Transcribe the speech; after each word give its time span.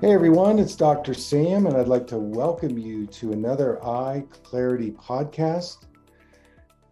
Hey 0.00 0.12
everyone, 0.12 0.60
it's 0.60 0.76
Dr. 0.76 1.12
Sam, 1.12 1.66
and 1.66 1.76
I'd 1.76 1.88
like 1.88 2.06
to 2.06 2.18
welcome 2.18 2.78
you 2.78 3.04
to 3.08 3.32
another 3.32 3.84
Eye 3.84 4.22
Clarity 4.44 4.92
podcast. 4.92 5.86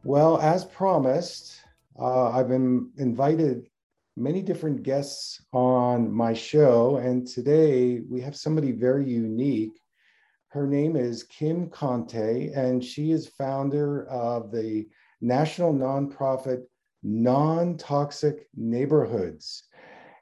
Well, 0.02 0.41
as 0.41 0.65
promised, 0.65 1.60
uh, 1.96 2.30
I've 2.30 2.48
been 2.48 2.91
invited 2.96 3.69
many 4.16 4.42
different 4.42 4.82
guests 4.82 5.41
on 5.52 6.12
my 6.12 6.32
show, 6.32 6.96
and 6.96 7.24
today 7.24 8.01
we 8.10 8.20
have 8.23 8.34
somebody 8.34 8.73
very 8.73 9.09
unique. 9.09 9.79
Her 10.48 10.66
name 10.66 10.96
is 10.96 11.23
Kim 11.23 11.70
Konte, 11.70 12.57
and 12.57 12.85
she 12.85 13.13
is 13.13 13.29
founder 13.29 14.09
of 14.09 14.51
the 14.51 14.88
national 15.20 15.73
nonprofit 15.73 16.65
Non 17.04 17.76
Toxic 17.76 18.48
Neighborhoods. 18.57 19.63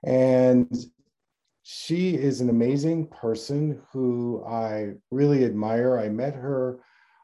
And 0.03 0.69
she 1.67 2.15
is 2.15 2.43
an 2.43 2.51
amazing 2.51 3.07
person 3.07 3.81
who 3.91 4.45
I 4.47 4.93
really 5.11 5.47
admire. 5.47 5.99
I 5.99 6.11
met 6.11 6.35
her 6.35 6.81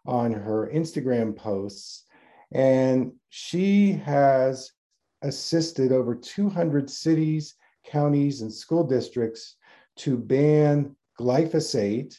on 0.06 0.32
her 0.32 0.70
Instagram 0.74 1.36
posts, 1.36 2.04
and 2.50 3.12
she 3.28 3.92
has 3.92 4.72
assisted 5.20 5.92
over 5.92 6.14
200 6.14 6.88
cities, 6.88 7.54
counties, 7.84 8.40
and 8.40 8.50
school 8.50 8.82
districts 8.82 9.56
to 9.96 10.16
ban 10.16 10.96
glyphosate 11.20 12.16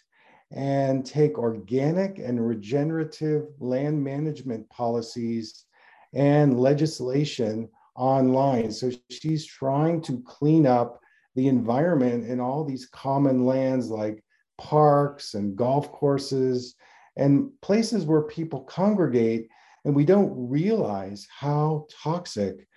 and 0.52 1.04
take 1.04 1.40
organic 1.40 2.20
and 2.20 2.48
regenerative 2.48 3.48
land 3.60 4.04
management 4.04 4.70
policies 4.70 5.66
and 6.14 6.60
legislation 6.60 7.68
online. 7.96 8.72
So 8.72 8.92
she's 9.10 9.44
trying 9.44 10.04
to 10.04 10.22
clean 10.22 10.68
up 10.68 11.01
the 11.36 11.48
environment 11.48 12.26
in 12.26 12.40
all 12.40 12.64
these 12.64 12.88
common 12.88 13.46
lands 13.46 13.90
like 13.90 14.24
parks 14.58 15.34
and 15.34 15.56
golf 15.56 15.92
courses 15.92 16.76
and 17.18 17.50
places 17.62 18.06
where 18.06 18.24
people 18.24 18.62
congregate 18.62 19.48
and 19.86 19.96
we 19.96 20.06
don't 20.06 20.50
realize 20.50 21.28
how 21.36 21.88
toxic 22.04 22.68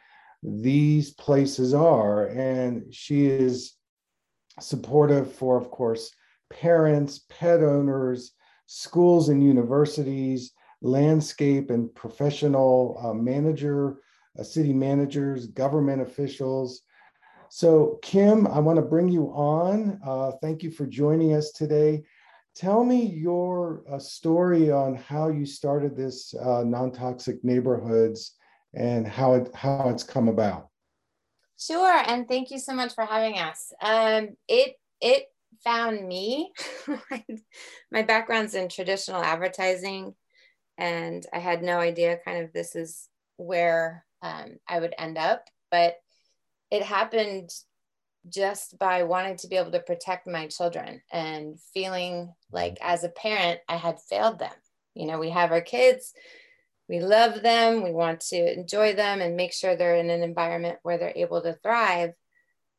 these 0.43 1.13
places 1.13 1.75
are. 1.75 2.29
And 2.29 2.93
she 2.95 3.27
is 3.27 3.75
supportive 4.61 5.33
for 5.33 5.57
of 5.57 5.71
course 5.71 6.13
parents 6.51 7.25
pet 7.29 7.61
owners 7.61 8.33
schools 8.67 9.29
and 9.29 9.43
universities 9.43 10.53
landscape 10.81 11.71
and 11.71 11.93
professional 11.95 13.01
uh, 13.03 13.13
manager 13.13 13.97
uh, 14.39 14.43
city 14.43 14.73
managers 14.73 15.47
government 15.49 16.01
officials 16.01 16.83
so, 17.55 18.01
Kim, 18.03 18.49
I 18.49 18.59
want 18.59 18.79
to 18.79 18.83
bring 18.83 19.09
you 19.09 19.27
on. 19.27 20.01
Uh, 20.05 20.33
thank 20.43 20.65
you 20.65 20.73
for 20.73 20.87
joining 20.87 21.35
us 21.35 21.53
today. 21.53 22.03
Tell 22.57 22.83
me 22.83 23.07
your 23.07 23.85
uh, 23.89 24.01
story 24.01 24.73
on 24.73 24.97
how 24.97 25.29
you 25.29 25.47
started 25.47 25.97
this 25.97 26.35
uh, 26.35 26.65
non-toxic 26.65 27.45
neighborhoods 27.45 28.33
and 28.75 29.07
how 29.07 29.35
it 29.35 29.55
how 29.55 29.89
it's 29.89 30.03
come 30.03 30.27
about. 30.27 30.67
Sure, 31.57 32.03
and 32.09 32.27
thank 32.27 32.51
you 32.51 32.59
so 32.59 32.75
much 32.75 32.93
for 32.93 33.05
having 33.05 33.39
us. 33.39 33.73
Um, 33.81 34.31
it 34.49 34.75
it 35.01 35.27
found 35.63 36.09
me. 36.09 36.53
My 37.93 38.03
background's 38.03 38.57
in 38.57 38.69
traditional 38.69 39.23
advertising, 39.23 40.17
and 40.77 41.25
I 41.33 41.39
had 41.39 41.63
no 41.63 41.79
idea 41.79 42.19
kind 42.25 42.43
of 42.43 42.53
this 42.53 42.75
is 42.75 43.09
where 43.37 44.05
um, 44.23 44.57
I 44.67 44.81
would 44.81 44.95
end 44.99 45.19
up, 45.19 45.45
but 45.71 45.99
it 46.71 46.83
happened 46.83 47.51
just 48.29 48.79
by 48.79 49.03
wanting 49.03 49.37
to 49.37 49.49
be 49.49 49.57
able 49.57 49.71
to 49.71 49.81
protect 49.81 50.27
my 50.27 50.47
children 50.47 51.03
and 51.13 51.61
feeling 51.75 52.33
like 52.51 52.79
as 52.81 53.05
a 53.05 53.11
parent 53.11 53.61
I 53.69 53.77
had 53.77 54.01
failed 54.01 54.39
them. 54.39 54.53
You 54.95 55.07
know, 55.07 55.19
we 55.19 55.31
have 55.31 55.53
our 55.53 55.61
kids, 55.61 56.13
we 56.89 57.01
love 57.01 57.43
them, 57.43 57.83
we 57.83 57.93
want 57.93 58.21
to 58.21 58.53
enjoy 58.59 58.95
them 58.95 59.21
and 59.21 59.37
make 59.37 59.53
sure 59.53 59.77
they're 59.77 59.97
in 59.97 60.11
an 60.11 60.23
environment 60.23 60.79
where 60.83 60.99
they're 60.99 61.13
able 61.15 61.43
to 61.43 61.55
thrive. 61.63 62.13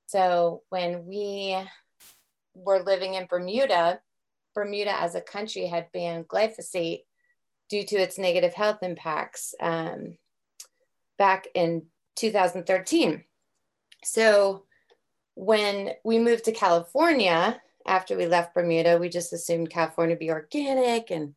So 0.08 0.62
when 0.70 1.06
we 1.06 1.58
were 2.56 2.84
living 2.84 3.16
in 3.16 3.28
Bermuda, 3.30 4.00
Bermuda 4.54 5.00
as 5.00 5.16
a 5.16 5.22
country 5.22 5.68
had 5.68 5.92
banned 5.92 6.28
glyphosate 6.28 7.02
due 7.70 7.84
to 7.84 7.96
its 7.96 8.18
negative 8.18 8.54
health 8.54 8.80
impacts 8.82 9.54
um, 9.60 10.18
back 11.18 11.48
in 11.54 11.88
2013. 12.16 13.24
So 14.06 14.64
when 15.34 15.92
we 16.04 16.20
moved 16.20 16.46
to 16.46 16.52
California 16.52 17.60
after 17.86 18.16
we 18.16 18.28
left 18.28 18.54
Bermuda, 18.54 18.98
we 19.00 19.10
just 19.10 19.34
assumed 19.34 19.70
California 19.70 20.14
would 20.14 20.20
be 20.20 20.32
organic 20.32 21.12
and 21.12 21.36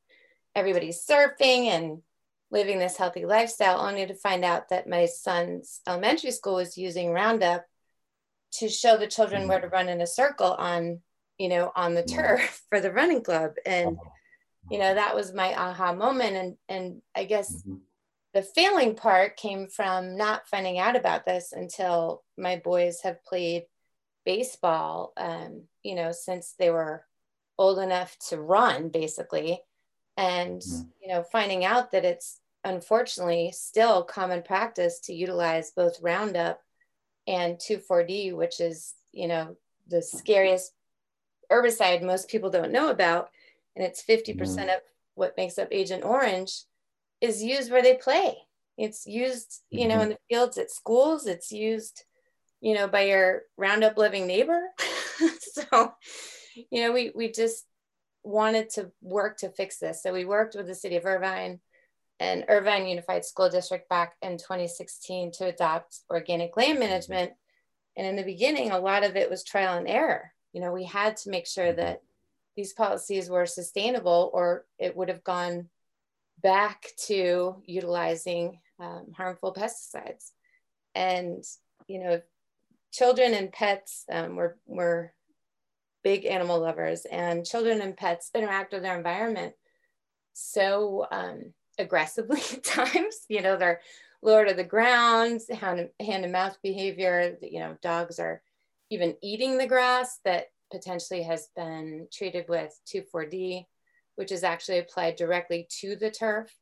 everybody's 0.54 1.04
surfing 1.04 1.66
and 1.66 2.02
living 2.50 2.78
this 2.78 2.96
healthy 2.96 3.26
lifestyle, 3.26 3.80
only 3.80 4.06
to 4.06 4.14
find 4.14 4.44
out 4.44 4.68
that 4.68 4.88
my 4.88 5.06
son's 5.06 5.80
elementary 5.86 6.30
school 6.30 6.54
was 6.56 6.78
using 6.78 7.10
Roundup 7.10 7.66
to 8.52 8.68
show 8.68 8.96
the 8.96 9.06
children 9.06 9.48
where 9.48 9.60
to 9.60 9.68
run 9.68 9.88
in 9.88 10.00
a 10.00 10.06
circle 10.06 10.52
on, 10.52 11.00
you 11.38 11.48
know, 11.48 11.72
on 11.76 11.94
the 11.94 12.02
turf 12.02 12.62
for 12.68 12.80
the 12.80 12.92
running 12.92 13.22
club. 13.22 13.52
And, 13.66 13.88
uh-huh. 13.88 14.10
you 14.70 14.78
know, 14.78 14.94
that 14.94 15.14
was 15.14 15.34
my 15.34 15.54
aha 15.54 15.92
moment. 15.92 16.36
And, 16.36 16.56
and 16.68 17.02
I 17.14 17.24
guess 17.24 17.62
mm-hmm 17.62 17.76
the 18.38 18.44
failing 18.44 18.94
part 18.94 19.36
came 19.36 19.66
from 19.66 20.16
not 20.16 20.46
finding 20.46 20.78
out 20.78 20.94
about 20.94 21.26
this 21.26 21.50
until 21.50 22.22
my 22.36 22.54
boys 22.54 23.00
have 23.00 23.24
played 23.24 23.64
baseball, 24.24 25.12
um, 25.16 25.64
you 25.82 25.96
know, 25.96 26.12
since 26.12 26.54
they 26.56 26.70
were 26.70 27.04
old 27.58 27.80
enough 27.80 28.16
to 28.28 28.40
run, 28.40 28.90
basically. 28.90 29.60
And, 30.16 30.62
mm-hmm. 30.62 30.82
you 31.02 31.08
know, 31.08 31.24
finding 31.24 31.64
out 31.64 31.90
that 31.90 32.04
it's 32.04 32.38
unfortunately 32.62 33.50
still 33.52 34.04
common 34.04 34.42
practice 34.42 35.00
to 35.00 35.12
utilize 35.12 35.72
both 35.72 36.00
Roundup 36.00 36.60
and 37.26 37.56
2,4-D, 37.56 38.34
which 38.34 38.60
is, 38.60 38.94
you 39.10 39.26
know, 39.26 39.56
the 39.88 40.00
scariest 40.00 40.70
herbicide 41.50 42.02
most 42.02 42.28
people 42.28 42.50
don't 42.50 42.70
know 42.70 42.90
about. 42.90 43.30
And 43.74 43.84
it's 43.84 44.04
50% 44.04 44.36
mm 44.36 44.54
hmm 44.54 44.60
of 44.60 44.80
what 45.16 45.36
makes 45.36 45.58
up 45.58 45.66
Agent 45.72 46.04
Orange 46.04 46.62
is 47.20 47.42
used 47.42 47.70
where 47.70 47.82
they 47.82 47.94
play. 47.94 48.36
It's 48.76 49.06
used, 49.06 49.62
you 49.70 49.88
know, 49.88 49.94
mm-hmm. 49.94 50.02
in 50.02 50.08
the 50.10 50.18
fields 50.28 50.58
at 50.58 50.70
schools. 50.70 51.26
It's 51.26 51.50
used, 51.50 52.04
you 52.60 52.74
know, 52.74 52.86
by 52.86 53.02
your 53.02 53.42
Roundup 53.56 53.98
living 53.98 54.26
neighbor. 54.26 54.60
so, 55.40 55.92
you 56.70 56.82
know, 56.82 56.92
we 56.92 57.10
we 57.14 57.32
just 57.32 57.64
wanted 58.22 58.70
to 58.70 58.92
work 59.02 59.38
to 59.38 59.50
fix 59.50 59.78
this. 59.78 60.02
So 60.02 60.12
we 60.12 60.24
worked 60.24 60.54
with 60.54 60.66
the 60.66 60.74
city 60.74 60.96
of 60.96 61.06
Irvine 61.06 61.60
and 62.20 62.44
Irvine 62.48 62.86
Unified 62.86 63.24
School 63.24 63.48
District 63.48 63.88
back 63.88 64.14
in 64.22 64.38
2016 64.38 65.32
to 65.32 65.46
adopt 65.46 66.00
organic 66.10 66.56
land 66.56 66.78
mm-hmm. 66.78 66.80
management. 66.80 67.32
And 67.96 68.06
in 68.06 68.16
the 68.16 68.22
beginning, 68.22 68.70
a 68.70 68.78
lot 68.78 69.02
of 69.02 69.16
it 69.16 69.28
was 69.28 69.42
trial 69.42 69.76
and 69.76 69.88
error. 69.88 70.32
You 70.52 70.60
know, 70.60 70.72
we 70.72 70.84
had 70.84 71.16
to 71.18 71.30
make 71.30 71.46
sure 71.46 71.66
mm-hmm. 71.66 71.80
that 71.80 72.02
these 72.56 72.72
policies 72.72 73.30
were 73.30 73.46
sustainable 73.46 74.30
or 74.32 74.66
it 74.78 74.96
would 74.96 75.08
have 75.08 75.24
gone 75.24 75.68
back 76.42 76.86
to 77.06 77.62
utilizing 77.66 78.60
um, 78.80 79.06
harmful 79.16 79.54
pesticides. 79.54 80.30
And, 80.94 81.44
you 81.86 82.00
know, 82.00 82.20
children 82.92 83.34
and 83.34 83.52
pets, 83.52 84.04
um, 84.10 84.36
we're, 84.36 84.54
we're 84.66 85.12
big 86.02 86.24
animal 86.24 86.60
lovers, 86.60 87.04
and 87.04 87.44
children 87.44 87.80
and 87.80 87.96
pets 87.96 88.30
interact 88.34 88.72
with 88.72 88.82
their 88.82 88.96
environment 88.96 89.54
so 90.32 91.06
um, 91.10 91.52
aggressively 91.78 92.40
at 92.52 92.64
times. 92.64 93.26
You 93.28 93.42
know, 93.42 93.56
they're 93.56 93.80
lower 94.22 94.46
to 94.46 94.54
the 94.54 94.64
ground, 94.64 95.40
hand, 95.50 95.88
hand 96.00 96.24
and 96.24 96.32
mouth 96.32 96.56
behavior. 96.62 97.36
You 97.42 97.60
know, 97.60 97.76
dogs 97.82 98.18
are 98.18 98.42
even 98.90 99.16
eating 99.22 99.58
the 99.58 99.66
grass 99.66 100.20
that 100.24 100.46
potentially 100.70 101.22
has 101.22 101.48
been 101.56 102.08
treated 102.12 102.46
with 102.48 102.78
2,4-D 102.94 103.66
which 104.18 104.32
is 104.32 104.42
actually 104.42 104.78
applied 104.78 105.14
directly 105.14 105.68
to 105.70 105.94
the 105.94 106.10
turf. 106.10 106.52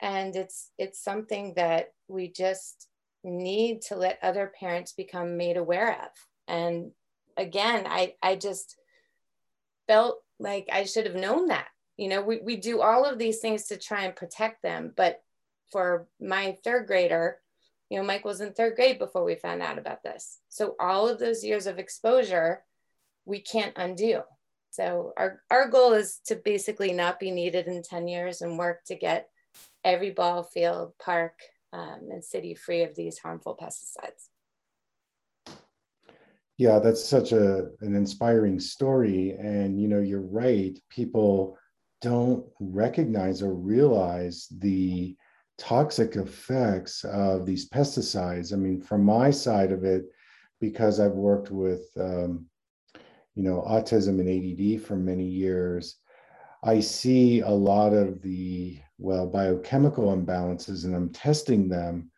And 0.00 0.34
it's 0.34 0.70
it's 0.78 1.00
something 1.00 1.54
that 1.54 1.92
we 2.08 2.26
just 2.26 2.88
need 3.22 3.82
to 3.82 3.94
let 3.94 4.18
other 4.20 4.52
parents 4.58 4.92
become 4.92 5.36
made 5.36 5.56
aware 5.56 5.92
of. 5.92 6.08
And 6.48 6.90
again, 7.36 7.84
I, 7.86 8.14
I 8.20 8.34
just 8.34 8.76
felt 9.86 10.18
like 10.40 10.68
I 10.72 10.86
should 10.86 11.06
have 11.06 11.14
known 11.14 11.46
that. 11.48 11.68
You 11.96 12.08
know, 12.08 12.20
we, 12.20 12.38
we 12.38 12.56
do 12.56 12.80
all 12.80 13.04
of 13.04 13.16
these 13.16 13.38
things 13.38 13.66
to 13.66 13.76
try 13.76 14.02
and 14.02 14.16
protect 14.16 14.60
them. 14.64 14.92
But 14.96 15.22
for 15.70 16.08
my 16.20 16.58
third 16.64 16.88
grader, 16.88 17.38
you 17.90 17.96
know, 17.96 18.04
Mike 18.04 18.24
was 18.24 18.40
in 18.40 18.54
third 18.54 18.74
grade 18.74 18.98
before 18.98 19.22
we 19.22 19.36
found 19.36 19.62
out 19.62 19.78
about 19.78 20.02
this. 20.02 20.40
So 20.48 20.74
all 20.80 21.08
of 21.08 21.20
those 21.20 21.44
years 21.44 21.68
of 21.68 21.78
exposure, 21.78 22.64
we 23.24 23.38
can't 23.38 23.74
undo. 23.76 24.22
So 24.72 25.12
our, 25.18 25.42
our 25.50 25.68
goal 25.68 25.92
is 25.92 26.20
to 26.26 26.34
basically 26.34 26.94
not 26.94 27.20
be 27.20 27.30
needed 27.30 27.66
in 27.66 27.82
10 27.82 28.08
years 28.08 28.40
and 28.40 28.58
work 28.58 28.84
to 28.86 28.94
get 28.94 29.28
every 29.84 30.12
ball 30.12 30.42
field, 30.42 30.94
park, 30.98 31.38
um, 31.74 32.08
and 32.10 32.24
city 32.24 32.54
free 32.54 32.82
of 32.82 32.94
these 32.94 33.18
harmful 33.18 33.54
pesticides. 33.54 34.28
Yeah, 36.56 36.78
that's 36.78 37.04
such 37.04 37.32
a 37.32 37.66
an 37.80 37.94
inspiring 37.94 38.58
story. 38.60 39.32
And 39.32 39.78
you 39.78 39.88
know, 39.88 40.00
you're 40.00 40.20
right. 40.20 40.78
People 40.88 41.58
don't 42.00 42.46
recognize 42.58 43.42
or 43.42 43.54
realize 43.54 44.48
the 44.58 45.16
toxic 45.58 46.16
effects 46.16 47.04
of 47.04 47.44
these 47.44 47.68
pesticides. 47.68 48.54
I 48.54 48.56
mean, 48.56 48.80
from 48.80 49.04
my 49.04 49.30
side 49.30 49.70
of 49.70 49.84
it, 49.84 50.04
because 50.60 50.98
I've 50.98 51.12
worked 51.12 51.50
with 51.50 51.84
um, 51.98 52.46
you 53.34 53.42
know 53.42 53.64
autism 53.66 54.20
and 54.20 54.28
ADD 54.76 54.82
for 54.86 54.96
many 54.96 55.24
years, 55.24 55.96
I 56.62 56.80
see 56.80 57.40
a 57.40 57.50
lot 57.50 57.92
of 57.92 58.22
the 58.22 58.78
well 58.98 59.26
biochemical 59.26 60.14
imbalances, 60.16 60.84
and 60.84 60.94
I'm 60.94 61.10
testing 61.10 61.68
them. 61.68 62.10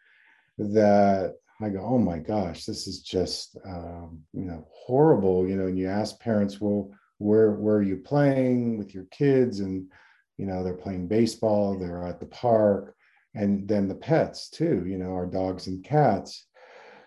That 0.59 1.35
I 1.61 1.69
go, 1.71 1.81
oh 1.81 1.99
my 1.99 2.19
gosh, 2.19 2.65
this 2.65 2.87
is 2.87 3.01
just 3.01 3.57
um, 3.65 4.23
you 4.33 4.45
know 4.45 4.67
horrible. 4.73 5.49
You 5.49 5.57
know, 5.57 5.67
and 5.67 5.79
you 5.79 5.89
ask 5.89 6.21
parents, 6.21 6.61
well, 6.61 6.91
where 7.19 7.53
where 7.53 7.77
are 7.77 7.83
you 7.83 7.97
playing 7.97 8.79
with 8.79 8.95
your 8.95 9.05
kids? 9.05 9.61
And 9.61 9.91
you 10.37 10.47
know, 10.47 10.65
they're 10.65 10.75
playing 10.75 11.09
baseball, 11.09 11.79
they're 11.79 12.07
at 12.07 12.21
the 12.21 12.27
park, 12.27 12.97
and 13.35 13.67
then 13.69 13.89
the 13.89 13.95
pets 13.95 14.51
too. 14.51 14.85
You 14.87 14.99
know, 14.99 15.13
our 15.13 15.27
dogs 15.27 15.69
and 15.69 15.83
cats. 15.85 16.47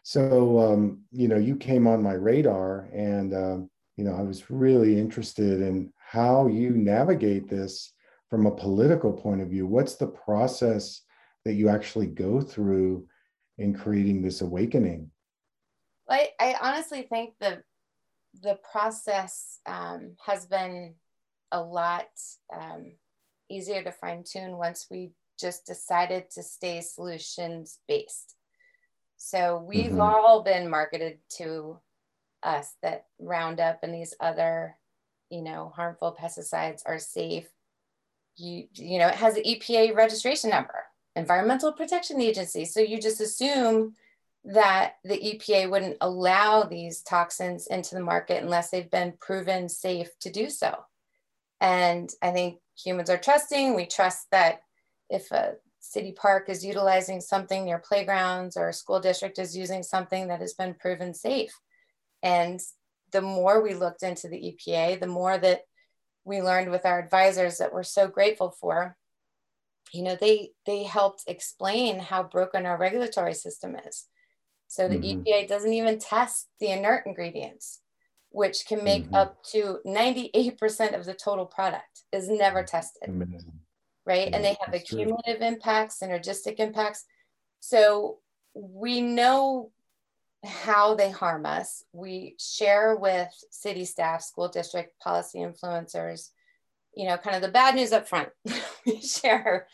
So 0.04 0.60
um, 0.60 1.02
you 1.12 1.28
know, 1.28 1.38
you 1.38 1.56
came 1.56 1.86
on 1.86 2.02
my 2.02 2.14
radar, 2.14 2.90
and 2.94 3.34
um, 3.34 3.70
you 3.98 4.04
know, 4.04 4.16
I 4.16 4.22
was 4.22 4.50
really 4.50 4.98
interested 4.98 5.62
in 5.62 5.92
how 5.98 6.48
you 6.48 6.72
navigate 6.72 7.50
this 7.50 7.94
from 8.30 8.46
a 8.46 8.56
political 8.56 9.12
point 9.12 9.42
of 9.42 9.50
view. 9.50 9.68
What's 9.68 9.96
the 9.96 10.08
process 10.08 11.02
that 11.44 11.54
you 11.54 11.68
actually 11.68 12.08
go 12.08 12.40
through? 12.40 13.08
in 13.58 13.74
creating 13.74 14.22
this 14.22 14.42
awakening? 14.42 15.12
I, 16.10 16.30
I 16.40 16.56
honestly 16.62 17.04
think 17.04 17.34
the 17.40 17.64
the 18.44 18.60
process 18.72 19.60
um, 19.66 20.16
has 20.24 20.46
been 20.46 20.94
a 21.52 21.60
lot 21.60 22.06
um, 22.56 22.94
easier 23.50 23.82
to 23.82 23.92
fine 23.92 24.24
tune 24.24 24.58
once 24.58 24.86
we 24.92 25.12
just 25.40 25.66
decided 25.66 26.30
to 26.32 26.44
stay 26.44 26.82
solutions 26.82 27.80
based. 27.88 28.36
So 29.18 29.64
we've 29.66 29.86
mm-hmm. 29.88 30.02
all 30.02 30.44
been 30.44 30.70
marketed 30.70 31.18
to 31.38 31.80
us 32.48 32.76
that 32.82 33.06
Roundup 33.20 33.80
and 33.84 33.94
these 33.94 34.14
other, 34.20 34.78
you 35.30 35.42
know, 35.42 35.72
harmful 35.76 36.16
pesticides 36.20 36.82
are 36.86 37.00
safe. 37.00 37.48
You 38.38 38.68
you 38.74 39.00
know, 39.00 39.08
it 39.08 39.16
has 39.16 39.36
an 39.36 39.44
EPA 39.44 39.96
registration 39.96 40.50
number. 40.50 40.86
Environmental 41.16 41.74
Protection 41.74 42.22
Agency. 42.22 42.64
So 42.66 42.80
you 42.80 43.00
just 43.02 43.20
assume 43.20 43.96
that 44.46 44.94
the 45.04 45.18
EPA 45.18 45.70
wouldn't 45.70 45.98
allow 46.00 46.64
these 46.64 47.02
toxins 47.02 47.68
into 47.68 47.96
the 47.96 48.02
market 48.02 48.44
unless 48.44 48.70
they've 48.70 48.90
been 48.90 49.14
proven 49.20 49.68
safe 49.68 50.10
to 50.20 50.32
do 50.32 50.50
so. 50.50 50.74
And 51.60 52.10
I 52.22 52.32
think 52.32 52.60
humans 52.78 53.10
are 53.10 53.18
trusting. 53.18 53.76
We 53.76 53.88
trust 53.88 54.28
that 54.32 54.62
if 55.10 55.32
a 55.32 55.56
city 55.80 56.12
park 56.12 56.50
is 56.50 56.66
utilizing 56.66 57.20
something 57.20 57.66
near 57.66 57.80
playgrounds 57.80 58.56
or 58.56 58.70
a 58.70 58.74
school 58.74 59.00
district 59.00 59.40
is 59.40 59.58
using 59.58 59.84
something 59.84 60.28
that 60.28 60.40
has 60.40 60.54
been 60.54 60.76
proven 60.76 61.14
safe. 61.14 61.58
And 62.24 62.60
the 63.12 63.22
more 63.22 63.62
we 63.62 63.74
looked 63.74 64.04
into 64.04 64.28
the 64.28 64.38
EPA, 64.68 65.00
the 65.00 65.08
more 65.08 65.38
that 65.38 65.62
we 66.24 66.42
learned 66.42 66.72
with 66.72 66.86
our 66.86 67.00
advisors 67.00 67.58
that 67.58 67.74
we're 67.74 67.84
so 67.84 68.08
grateful 68.08 68.52
for 68.60 68.98
you 69.94 70.04
know 70.04 70.18
they 70.20 70.52
they 70.66 70.84
helped 70.84 71.24
explain 71.28 72.00
how 72.00 72.24
broken 72.24 72.66
our 72.66 72.78
regulatory 72.78 73.34
system 73.34 73.76
is 73.88 74.06
so 74.68 74.88
the 74.88 74.98
mm-hmm. 74.98 75.22
epa 75.22 75.48
doesn't 75.48 75.74
even 75.74 76.00
test 76.00 76.48
the 76.60 76.68
inert 76.68 77.06
ingredients 77.06 77.82
which 78.30 78.66
can 78.68 78.84
make 78.84 79.06
mm-hmm. 79.06 79.16
up 79.16 79.42
to 79.42 79.80
98% 79.86 80.94
of 80.94 81.06
the 81.06 81.14
total 81.14 81.46
product 81.46 82.04
is 82.12 82.30
never 82.30 82.62
tested 82.62 83.08
Amazing. 83.08 83.54
right 84.06 84.30
yeah, 84.30 84.36
and 84.36 84.44
they 84.44 84.58
have 84.60 84.74
accumulative 84.74 85.38
true. 85.38 85.48
impacts 85.48 86.00
synergistic 86.02 86.56
impacts 86.56 87.06
so 87.60 88.20
we 88.54 89.02
know 89.02 89.72
how 90.46 90.94
they 90.94 91.10
harm 91.10 91.46
us 91.46 91.84
we 91.94 92.36
share 92.40 92.96
with 92.96 93.30
city 93.50 93.86
staff 93.86 94.22
school 94.22 94.48
district 94.48 95.00
policy 95.00 95.40
influencers 95.40 96.30
you 96.98 97.06
know, 97.06 97.16
kind 97.16 97.36
of 97.36 97.44
the 97.44 97.48
bad 97.48 97.76
news 97.76 97.94
up 97.94 98.08
front. 98.10 98.30
we 98.86 99.00
share, 99.02 99.68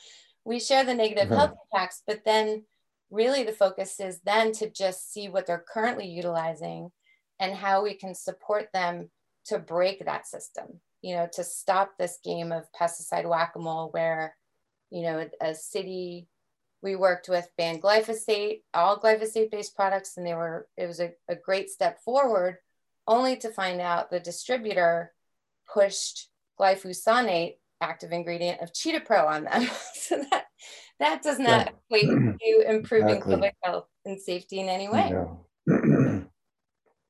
we 0.43 0.59
share 0.59 0.83
the 0.83 0.93
negative 0.93 1.29
health 1.29 1.53
impacts, 1.71 2.03
but 2.05 2.25
then 2.25 2.65
really 3.09 3.43
the 3.43 3.53
focus 3.53 3.99
is 4.01 4.19
then 4.25 4.51
to 4.51 4.69
just 4.69 5.13
see 5.13 5.29
what 5.29 5.47
they're 5.47 5.63
currently 5.73 6.05
utilizing 6.05 6.91
and 7.39 7.55
how 7.55 7.81
we 7.81 7.93
can 7.93 8.13
support 8.13 8.67
them 8.73 9.09
to 9.45 9.57
break 9.57 10.03
that 10.03 10.27
system, 10.27 10.81
you 11.01 11.15
know, 11.15 11.27
to 11.31 11.45
stop 11.45 11.91
this 11.97 12.19
game 12.25 12.51
of 12.51 12.65
pesticide 12.77 13.27
whack-a-mole 13.27 13.89
where, 13.91 14.35
you 14.91 15.03
know, 15.03 15.25
a 15.39 15.55
city 15.55 16.27
we 16.83 16.95
worked 16.95 17.29
with 17.29 17.49
banned 17.57 17.81
glyphosate, 17.81 18.61
all 18.73 18.99
glyphosate-based 18.99 19.75
products, 19.75 20.17
and 20.17 20.27
they 20.27 20.33
were, 20.33 20.67
it 20.77 20.85
was 20.85 20.99
a, 20.99 21.13
a 21.29 21.35
great 21.35 21.69
step 21.69 22.03
forward, 22.03 22.57
only 23.07 23.37
to 23.37 23.49
find 23.49 23.79
out 23.81 24.11
the 24.11 24.19
distributor 24.19 25.13
pushed 25.73 26.29
glyphosate 26.59 27.55
active 27.81 28.11
ingredient 28.11 28.61
of 28.61 28.73
Cheetah 28.73 29.01
Pro 29.01 29.25
on 29.25 29.45
them. 29.45 29.67
so 29.93 30.23
that 30.29 30.45
that 30.99 31.23
does 31.23 31.39
not 31.39 31.71
yeah. 31.91 31.99
equate 31.99 32.39
to 32.39 32.65
improving 32.69 33.09
exactly. 33.09 33.33
public 33.33 33.55
health 33.63 33.87
and 34.05 34.21
safety 34.21 34.59
in 34.59 34.69
any 34.69 34.89
way. 34.89 35.13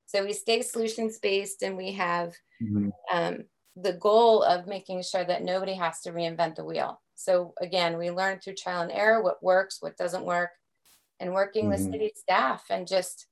so 0.06 0.24
we 0.24 0.34
stay 0.34 0.62
solutions 0.62 1.20
based 1.20 1.64
and 1.64 1.78
we 1.78 1.94
have 1.94 2.34
mm-hmm. 2.62 2.90
um, 3.12 3.44
the 3.76 3.94
goal 3.94 4.44
of 4.44 4.68
making 4.68 5.04
sure 5.04 5.24
that 5.24 5.44
nobody 5.44 5.74
has 5.74 6.02
to 6.02 6.12
reinvent 6.12 6.56
the 6.56 6.66
wheel. 6.66 7.02
So 7.16 7.54
again, 7.62 7.98
we 7.98 8.12
learn 8.12 8.40
through 8.40 8.56
trial 8.56 8.82
and 8.82 8.92
error 8.92 9.24
what 9.24 9.42
works, 9.42 9.78
what 9.82 9.98
doesn't 9.98 10.26
work, 10.26 10.52
and 11.20 11.34
working 11.34 11.64
mm-hmm. 11.64 11.84
with 11.84 11.92
city 11.92 12.12
staff 12.16 12.66
and 12.70 12.88
just 12.88 13.28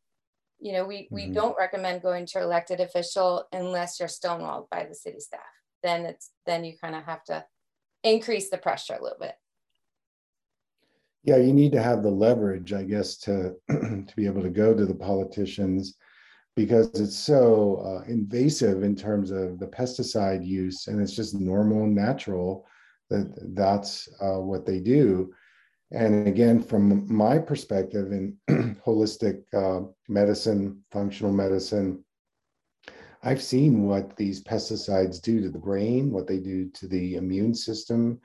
you 0.60 0.72
know 0.74 0.86
we, 0.86 1.08
we 1.12 1.24
mm-hmm. 1.24 1.34
don't 1.34 1.58
recommend 1.58 2.02
going 2.02 2.26
to 2.26 2.42
elected 2.42 2.80
official 2.80 3.46
unless 3.52 4.00
you're 4.00 4.10
stonewalled 4.10 4.70
by 4.70 4.86
the 4.86 4.96
city 4.96 5.20
staff 5.20 5.42
then 5.84 6.06
it's 6.06 6.32
then 6.46 6.64
you 6.64 6.74
kind 6.82 6.96
of 6.96 7.04
have 7.04 7.24
to 7.24 7.44
increase 8.04 8.50
the 8.50 8.58
pressure 8.58 8.94
a 8.94 9.04
little 9.04 9.20
bit 9.20 9.36
yeah 11.24 11.38
you 11.38 11.54
need 11.54 11.72
to 11.72 11.82
have 11.82 12.04
the 12.04 12.10
leverage 12.10 12.74
i 12.74 12.84
guess 12.84 13.18
to 13.18 13.56
to 13.70 14.14
be 14.16 14.26
able 14.26 14.42
to 14.42 14.50
go 14.50 14.74
to 14.74 14.86
the 14.86 14.96
politicians 14.96 15.98
because 16.56 16.90
it's 17.00 17.18
so 17.18 17.82
uh, 17.86 18.04
invasive 18.10 18.84
in 18.84 18.96
terms 18.96 19.32
of 19.32 19.60
the 19.60 19.68
pesticide 19.68 20.46
use 20.46 20.88
and 20.88 21.02
it's 21.02 21.16
just 21.16 21.34
normal 21.34 21.84
and 21.84 21.96
natural 21.96 22.66
that 23.10 23.34
that's 23.56 24.10
uh, 24.22 24.40
what 24.40 24.66
they 24.66 24.80
do 24.80 25.32
and 25.92 26.28
again 26.28 26.62
from 26.62 27.12
my 27.14 27.38
perspective 27.38 28.12
in 28.12 28.36
holistic 28.86 29.42
uh, 29.54 29.86
medicine 30.08 30.82
functional 30.92 31.32
medicine 31.32 32.04
I've 33.24 33.42
seen 33.42 33.84
what 33.84 34.16
these 34.16 34.44
pesticides 34.44 35.22
do 35.22 35.42
to 35.42 35.50
the 35.50 35.60
brain, 35.60 36.12
what 36.12 36.28
they 36.28 36.40
do 36.40 36.70
to 36.70 36.88
the 36.88 37.16
immune 37.16 37.54
system, 37.54 38.20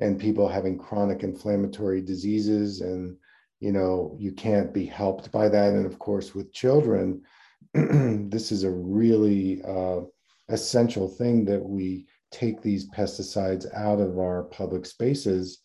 and 0.00 0.18
people 0.18 0.48
having 0.48 0.78
chronic 0.78 1.22
inflammatory 1.22 2.00
diseases. 2.00 2.80
And, 2.80 3.16
you 3.60 3.72
know, 3.72 4.16
you 4.18 4.32
can't 4.32 4.72
be 4.72 4.86
helped 4.86 5.30
by 5.30 5.48
that. 5.50 5.74
And 5.74 5.84
of 5.84 5.98
course, 5.98 6.34
with 6.34 6.52
children, 6.52 7.22
this 7.74 8.52
is 8.52 8.64
a 8.64 8.70
really 8.70 9.62
uh, 9.62 10.00
essential 10.48 11.08
thing 11.08 11.44
that 11.46 11.62
we 11.62 12.06
take 12.30 12.60
these 12.60 12.88
pesticides 12.90 13.66
out 13.74 14.00
of 14.00 14.18
our 14.18 14.44
public 14.44 14.86
spaces 14.86 15.60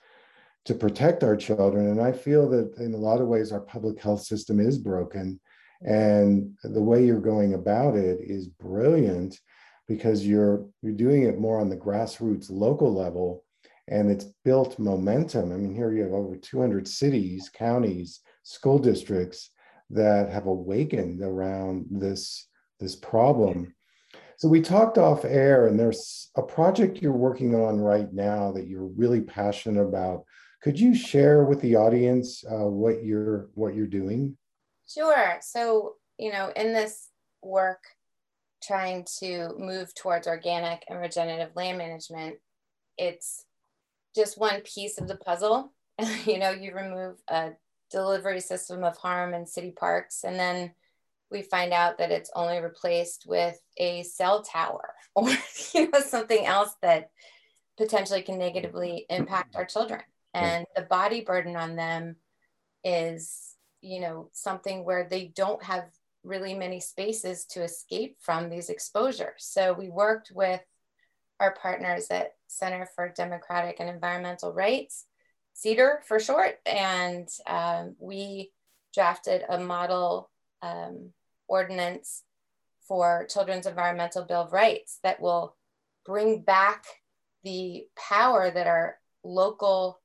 to 0.66 0.74
protect 0.74 1.24
our 1.24 1.36
children. 1.36 1.90
And 1.90 2.02
I 2.02 2.14
feel 2.14 2.50
that 2.50 2.78
in 2.78 2.94
a 2.94 2.98
lot 2.98 3.20
of 3.20 3.28
ways, 3.28 3.52
our 3.52 3.60
public 3.60 4.02
health 4.02 4.22
system 4.22 4.60
is 4.60 4.78
broken 4.78 5.40
and 5.84 6.58
the 6.64 6.82
way 6.82 7.06
you're 7.06 7.20
going 7.20 7.54
about 7.54 7.96
it 7.96 8.20
is 8.22 8.48
brilliant 8.48 9.40
because 9.88 10.26
you're 10.26 10.66
you're 10.82 10.94
doing 10.94 11.24
it 11.24 11.40
more 11.40 11.60
on 11.60 11.70
the 11.70 11.78
grassroots 11.78 12.50
local 12.50 12.94
level 12.94 13.44
and 13.90 14.10
it's 14.10 14.28
built 14.46 14.80
momentum. 14.80 15.52
I 15.52 15.58
mean, 15.58 15.76
here 15.76 15.92
you 15.92 16.04
have 16.04 16.14
over 16.14 16.38
200 16.38 16.88
cities, 16.88 17.50
counties, 17.54 18.22
school 18.44 18.80
districts 18.80 19.50
that 19.94 20.30
have 20.30 20.48
awakened 20.48 21.22
around 21.22 21.86
this 21.90 22.48
this 22.80 22.96
problem. 22.96 23.74
So 24.38 24.50
we 24.50 24.62
talked 24.62 24.98
off 24.98 25.26
air, 25.26 25.68
and 25.68 25.80
there's 25.80 26.30
a 26.36 26.42
project 26.42 27.02
you're 27.02 27.12
working 27.14 27.56
on 27.56 27.80
right 27.80 28.12
now 28.12 28.52
that 28.52 28.68
you're 28.68 28.88
really 28.88 29.22
passionate 29.22 29.82
about. 29.82 30.26
Could 30.62 30.80
you 30.80 30.96
share 30.96 31.44
with 31.46 31.62
the 31.62 31.76
audience 31.76 32.44
uh, 32.50 32.68
what 32.68 33.04
you're 33.04 33.50
what 33.54 33.76
you're 33.76 33.88
doing? 33.88 34.38
Sure. 34.88 35.38
So 35.42 35.96
you 36.18 36.32
know, 36.32 36.52
in 36.56 36.74
this 36.74 37.10
work, 37.42 37.84
trying 38.62 39.06
to 39.20 39.54
move 39.58 39.94
towards 39.96 40.28
organic 40.28 40.84
and 40.90 41.00
regenerative 41.00 41.56
land 41.56 41.78
management, 41.78 42.38
it's 42.98 43.46
just 44.16 44.38
one 44.38 44.62
piece 44.62 45.00
of 45.00 45.08
the 45.08 45.18
puzzle. 45.18 45.74
you 46.26 46.40
know, 46.40 46.52
you 46.52 46.74
remove 46.74 47.18
a 47.30 47.52
delivery 47.94 48.42
system 48.42 48.84
of 48.84 48.98
harm 48.98 49.34
in 49.34 49.46
city 49.46 49.72
parks, 49.72 50.24
and 50.24 50.38
then 50.38 50.74
we 51.32 51.42
find 51.42 51.74
out 51.74 51.98
that 51.98 52.12
it's 52.12 52.30
only 52.36 52.60
replaced 52.60 53.26
with 53.28 53.60
a 53.78 54.04
cell 54.04 54.44
tower 54.44 54.94
or 55.16 55.30
you 55.74 55.90
know 55.90 56.00
something 56.02 56.46
else 56.46 56.76
that 56.82 57.10
potentially 57.78 58.22
can 58.22 58.38
negatively 58.38 59.06
impact 59.10 59.56
our 59.56 59.66
children. 59.66 60.02
And 60.34 60.66
the 60.76 60.84
body 60.84 61.22
burden 61.22 61.56
on 61.56 61.76
them 61.76 62.16
is, 62.84 63.56
you 63.82 64.00
know, 64.02 64.30
something 64.34 64.84
where 64.84 65.08
they 65.10 65.32
don't 65.36 65.64
have 65.64 65.86
really 66.24 66.54
many 66.54 66.80
spaces 66.80 67.46
to 67.46 67.64
escape 67.64 68.18
from 68.20 68.50
these 68.50 68.70
exposures. 68.70 69.46
So 69.46 69.74
we 69.74 69.90
worked 69.90 70.32
with 70.34 70.62
our 71.40 71.54
partners 71.56 72.08
at 72.10 72.34
Center 72.48 72.88
for 72.96 73.10
Democratic 73.10 73.80
and 73.80 73.90
Environmental 73.90 74.54
Rights, 74.54 75.06
CEDAR 75.54 76.04
for 76.06 76.20
short, 76.20 76.60
and 76.66 77.28
um, 77.48 77.96
we 78.00 78.52
drafted 78.94 79.44
a 79.48 79.60
model 79.60 80.30
um, 80.62 81.12
ordinance 81.48 82.24
for 82.88 83.28
Children's 83.30 83.66
Environmental 83.66 84.24
Bill 84.24 84.42
of 84.42 84.54
Rights 84.54 85.00
that 85.04 85.22
will 85.22 85.56
bring 86.06 86.42
back 86.42 86.86
the 87.44 87.86
power 87.98 88.52
that 88.52 88.68
our 88.68 88.98
local 89.24 90.00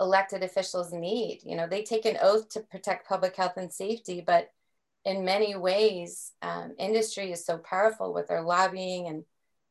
elected 0.00 0.42
officials 0.42 0.92
need. 0.92 1.40
You 1.44 1.56
know, 1.56 1.66
they 1.66 1.82
take 1.82 2.04
an 2.04 2.18
oath 2.20 2.48
to 2.50 2.60
protect 2.60 3.08
public 3.08 3.36
health 3.36 3.56
and 3.56 3.72
safety, 3.72 4.22
but 4.26 4.50
in 5.04 5.24
many 5.24 5.54
ways, 5.54 6.32
um, 6.42 6.74
industry 6.78 7.30
is 7.30 7.44
so 7.44 7.58
powerful 7.58 8.12
with 8.12 8.28
their 8.28 8.42
lobbying 8.42 9.06
and 9.06 9.24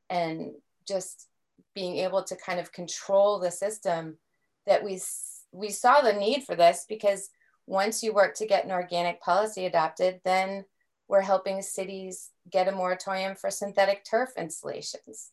and 0.09 0.51
just 0.87 1.27
being 1.73 1.97
able 1.97 2.23
to 2.23 2.35
kind 2.35 2.59
of 2.59 2.71
control 2.71 3.39
the 3.39 3.49
system 3.49 4.17
that 4.65 4.83
we 4.83 5.01
we 5.51 5.69
saw 5.69 6.01
the 6.01 6.13
need 6.13 6.43
for 6.43 6.55
this 6.55 6.85
because 6.89 7.29
once 7.67 8.03
you 8.03 8.13
work 8.13 8.35
to 8.35 8.47
get 8.47 8.65
an 8.65 8.71
organic 8.71 9.21
policy 9.21 9.65
adopted, 9.65 10.19
then 10.25 10.65
we're 11.07 11.21
helping 11.21 11.61
cities 11.61 12.31
get 12.49 12.67
a 12.67 12.71
moratorium 12.71 13.35
for 13.35 13.49
synthetic 13.49 14.03
turf 14.03 14.29
installations. 14.37 15.31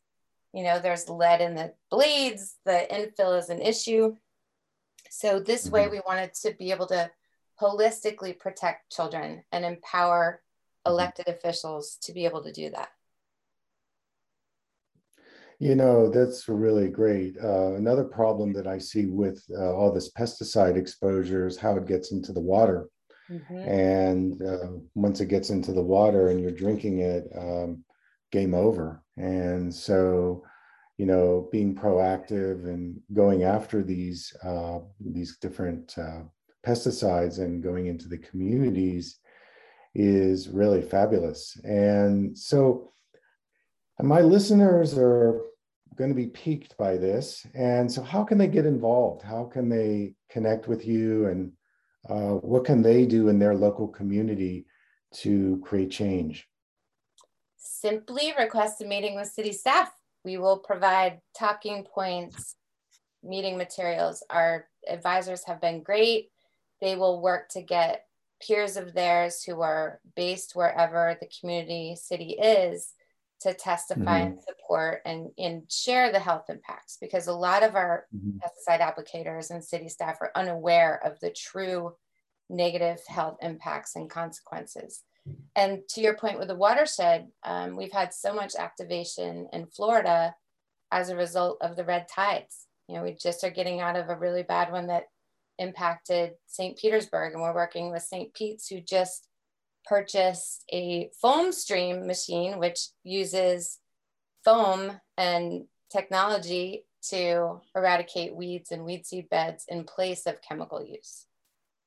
You 0.52 0.64
know, 0.64 0.78
there's 0.78 1.08
lead 1.08 1.40
in 1.40 1.54
the 1.54 1.72
blades, 1.90 2.56
the 2.64 2.87
infill 2.90 3.38
is 3.38 3.50
an 3.50 3.62
issue. 3.62 4.16
So, 5.08 5.40
this 5.40 5.64
mm-hmm. 5.64 5.75
way, 5.75 5.88
we 5.88 6.00
wanted 6.06 6.34
to 6.42 6.54
be 6.58 6.70
able 6.70 6.87
to 6.88 7.10
holistically 7.60 8.38
protect 8.38 8.92
children 8.92 9.44
and 9.52 9.64
empower 9.64 10.42
mm-hmm. 10.87 10.92
elected 10.92 11.28
officials 11.28 11.96
to 12.02 12.12
be 12.12 12.25
able 12.25 12.42
to 12.44 12.52
do 12.52 12.70
that. 12.70 12.90
You 15.61 15.75
know, 15.75 16.09
that's 16.09 16.49
really 16.49 16.88
great. 16.88 17.37
Uh, 17.37 17.75
another 17.75 18.05
problem 18.05 18.55
that 18.55 18.67
I 18.67 18.79
see 18.79 19.05
with 19.05 19.45
uh, 19.55 19.75
all 19.75 19.93
this 19.93 20.11
pesticide 20.11 20.76
exposure 20.76 21.47
is 21.47 21.59
how 21.59 21.76
it 21.76 21.87
gets 21.87 22.12
into 22.12 22.33
the 22.33 22.40
water. 22.40 22.88
Mm-hmm. 23.31 23.59
And 23.69 24.43
uh, 24.43 24.81
once 24.95 25.21
it 25.21 25.26
gets 25.26 25.50
into 25.50 25.73
the 25.73 25.83
water 25.83 26.31
and 26.31 26.40
you're 26.40 26.50
drinking 26.50 27.00
it, 27.00 27.29
um, 27.37 27.85
game 28.33 28.55
over. 28.55 29.02
And 29.19 29.73
so, 29.73 30.43
you 30.97 31.05
know, 31.05 31.47
being 31.52 31.75
proactive 31.75 32.64
and 32.64 32.99
going 33.12 33.43
after 33.43 33.83
these 33.83 34.35
uh, 34.43 34.79
these 34.99 35.37
different 35.37 35.95
uh, 35.99 36.23
pesticides 36.67 37.38
and 37.38 37.62
going 37.62 37.87
into 37.87 38.09
the 38.09 38.19
communities 38.19 39.19
is 39.95 40.49
really 40.49 40.81
fabulous. 40.81 41.61
And 41.64 42.37
so, 42.37 42.93
my 43.99 44.23
listeners 44.23 44.97
are 44.97 45.43
going 46.00 46.11
to 46.11 46.16
be 46.16 46.28
piqued 46.28 46.75
by 46.78 46.97
this. 46.97 47.47
And 47.54 47.92
so, 47.92 48.02
how 48.02 48.25
can 48.25 48.38
they 48.38 48.49
get 48.49 48.64
involved? 48.64 49.23
How 49.23 49.45
can 49.45 49.69
they 49.69 50.14
connect 50.30 50.66
with 50.66 50.87
you? 50.87 51.26
And 51.26 51.52
uh, 52.09 52.40
what 52.40 52.64
can 52.64 52.80
they 52.80 53.04
do 53.04 53.28
in 53.28 53.38
their 53.38 53.54
local 53.54 53.87
community 53.87 54.64
to 55.16 55.61
create 55.62 55.90
change? 55.90 56.49
Simply 57.59 58.33
request 58.38 58.80
a 58.80 58.87
meeting 58.87 59.14
with 59.14 59.28
city 59.28 59.52
staff. 59.52 59.92
We 60.25 60.38
will 60.38 60.59
provide 60.59 61.21
talking 61.38 61.85
points, 61.85 62.57
meeting 63.23 63.59
materials. 63.59 64.25
Our 64.30 64.69
advisors 64.88 65.45
have 65.45 65.61
been 65.61 65.83
great. 65.83 66.30
They 66.80 66.97
will 66.97 67.21
work 67.21 67.50
to 67.50 67.61
get 67.61 68.07
peers 68.40 68.78
of 68.78 68.95
theirs 68.95 69.42
who 69.45 69.61
are 69.61 70.00
based 70.16 70.57
wherever 70.57 71.14
the 71.21 71.28
community 71.38 71.95
city 71.95 72.38
is 72.42 72.95
to 73.40 73.54
testify 73.54 74.20
mm-hmm. 74.20 74.32
and 74.32 74.38
support 74.42 75.00
and, 75.06 75.30
and 75.38 75.62
share 75.70 76.12
the 76.12 76.18
health 76.18 76.44
impacts 76.49 76.99
because 77.00 77.26
a 77.26 77.32
lot 77.32 77.62
of 77.62 77.75
our 77.75 78.06
mm-hmm. 78.14 78.38
pesticide 78.38 78.80
applicators 78.80 79.50
and 79.50 79.64
city 79.64 79.88
staff 79.88 80.18
are 80.20 80.32
unaware 80.35 81.00
of 81.04 81.18
the 81.20 81.30
true 81.30 81.94
negative 82.50 82.99
health 83.06 83.38
impacts 83.40 83.97
and 83.97 84.11
consequences. 84.11 85.02
And 85.54 85.80
to 85.90 86.00
your 86.00 86.16
point 86.16 86.38
with 86.38 86.49
the 86.49 86.54
watershed, 86.54 87.28
um, 87.44 87.76
we've 87.76 87.92
had 87.92 88.12
so 88.12 88.35
much 88.35 88.54
activation 88.56 89.49
in 89.52 89.66
Florida 89.66 90.35
as 90.90 91.09
a 91.09 91.16
result 91.16 91.59
of 91.61 91.76
the 91.76 91.85
red 91.85 92.06
tides. 92.09 92.66
You 92.88 92.97
know, 92.97 93.02
we 93.02 93.12
just 93.12 93.44
are 93.44 93.50
getting 93.50 93.80
out 93.80 93.97
of 93.97 94.09
a 94.09 94.16
really 94.16 94.42
bad 94.42 94.73
one 94.73 94.88
that 94.88 95.04
impacted 95.59 96.32
St. 96.47 96.76
Petersburg, 96.76 97.32
and 97.32 97.42
we're 97.42 97.54
working 97.54 97.92
with 97.92 98.02
St. 98.02 98.32
Pete's, 98.35 98.66
who 98.66 98.80
just 98.80 99.28
purchased 99.87 100.64
a 100.72 101.10
Foamstream 101.22 102.06
machine, 102.06 102.58
which 102.58 102.88
uses 103.02 103.78
foam 104.44 105.00
and 105.16 105.64
technology 105.92 106.84
to 107.08 107.60
eradicate 107.75 108.34
weeds 108.34 108.70
and 108.70 108.84
weed 108.84 109.06
seed 109.06 109.28
beds 109.30 109.64
in 109.68 109.84
place 109.84 110.26
of 110.26 110.42
chemical 110.42 110.84
use. 110.84 111.26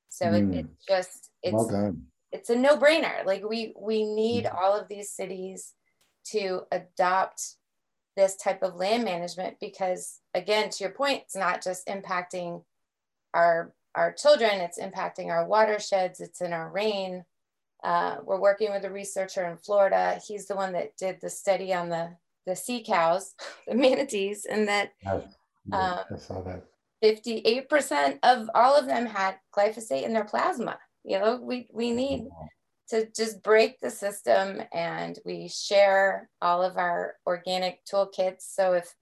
So 0.08 0.26
mm. 0.26 0.34
it, 0.34 0.42
hmm. 0.42 0.54
it's 0.54 0.86
just 0.86 1.30
it's 1.42 1.54
well 1.54 1.96
it's 2.32 2.50
a 2.50 2.56
no-brainer. 2.56 3.24
Like 3.24 3.48
we 3.48 3.74
we 3.80 4.04
need 4.04 4.44
mm. 4.44 4.54
all 4.54 4.78
of 4.78 4.88
these 4.88 5.10
cities 5.10 5.72
to 6.32 6.62
adopt 6.72 7.56
this 8.16 8.36
type 8.36 8.62
of 8.62 8.76
land 8.76 9.04
management 9.04 9.56
because 9.60 10.20
again 10.34 10.70
to 10.70 10.84
your 10.84 10.92
point 10.92 11.22
it's 11.22 11.36
not 11.36 11.62
just 11.62 11.86
impacting 11.86 12.62
our 13.34 13.72
our 13.94 14.12
children 14.12 14.60
it's 14.60 14.78
impacting 14.78 15.28
our 15.28 15.46
watersheds 15.46 16.20
it's 16.20 16.40
in 16.40 16.52
our 16.52 16.70
rain 16.70 17.24
uh, 17.84 18.16
we're 18.24 18.40
working 18.40 18.72
with 18.72 18.84
a 18.84 18.90
researcher 18.90 19.44
in 19.44 19.56
Florida. 19.58 20.18
He's 20.26 20.46
the 20.46 20.56
one 20.56 20.72
that 20.72 20.96
did 20.96 21.18
the 21.20 21.30
study 21.30 21.72
on 21.72 21.88
the 21.88 22.16
the 22.46 22.56
sea 22.56 22.82
cows, 22.82 23.34
the 23.68 23.74
manatees, 23.74 24.44
and 24.44 24.68
that 24.68 24.92
um, 25.06 25.22
I 25.72 26.16
saw 26.18 26.42
that. 26.42 26.64
58% 27.02 28.18
of 28.22 28.48
all 28.54 28.78
of 28.78 28.86
them 28.86 29.04
had 29.04 29.36
glyphosate 29.54 30.04
in 30.04 30.14
their 30.14 30.24
plasma. 30.24 30.78
You 31.04 31.18
know, 31.18 31.36
we, 31.42 31.68
we 31.70 31.90
need 31.90 32.28
to 32.88 33.06
just 33.14 33.42
break 33.42 33.78
the 33.80 33.90
system 33.90 34.62
and 34.72 35.18
we 35.26 35.48
share 35.48 36.30
all 36.40 36.62
of 36.62 36.78
our 36.78 37.16
organic 37.26 37.84
toolkits. 37.84 38.40
So 38.40 38.72
if 38.72 38.94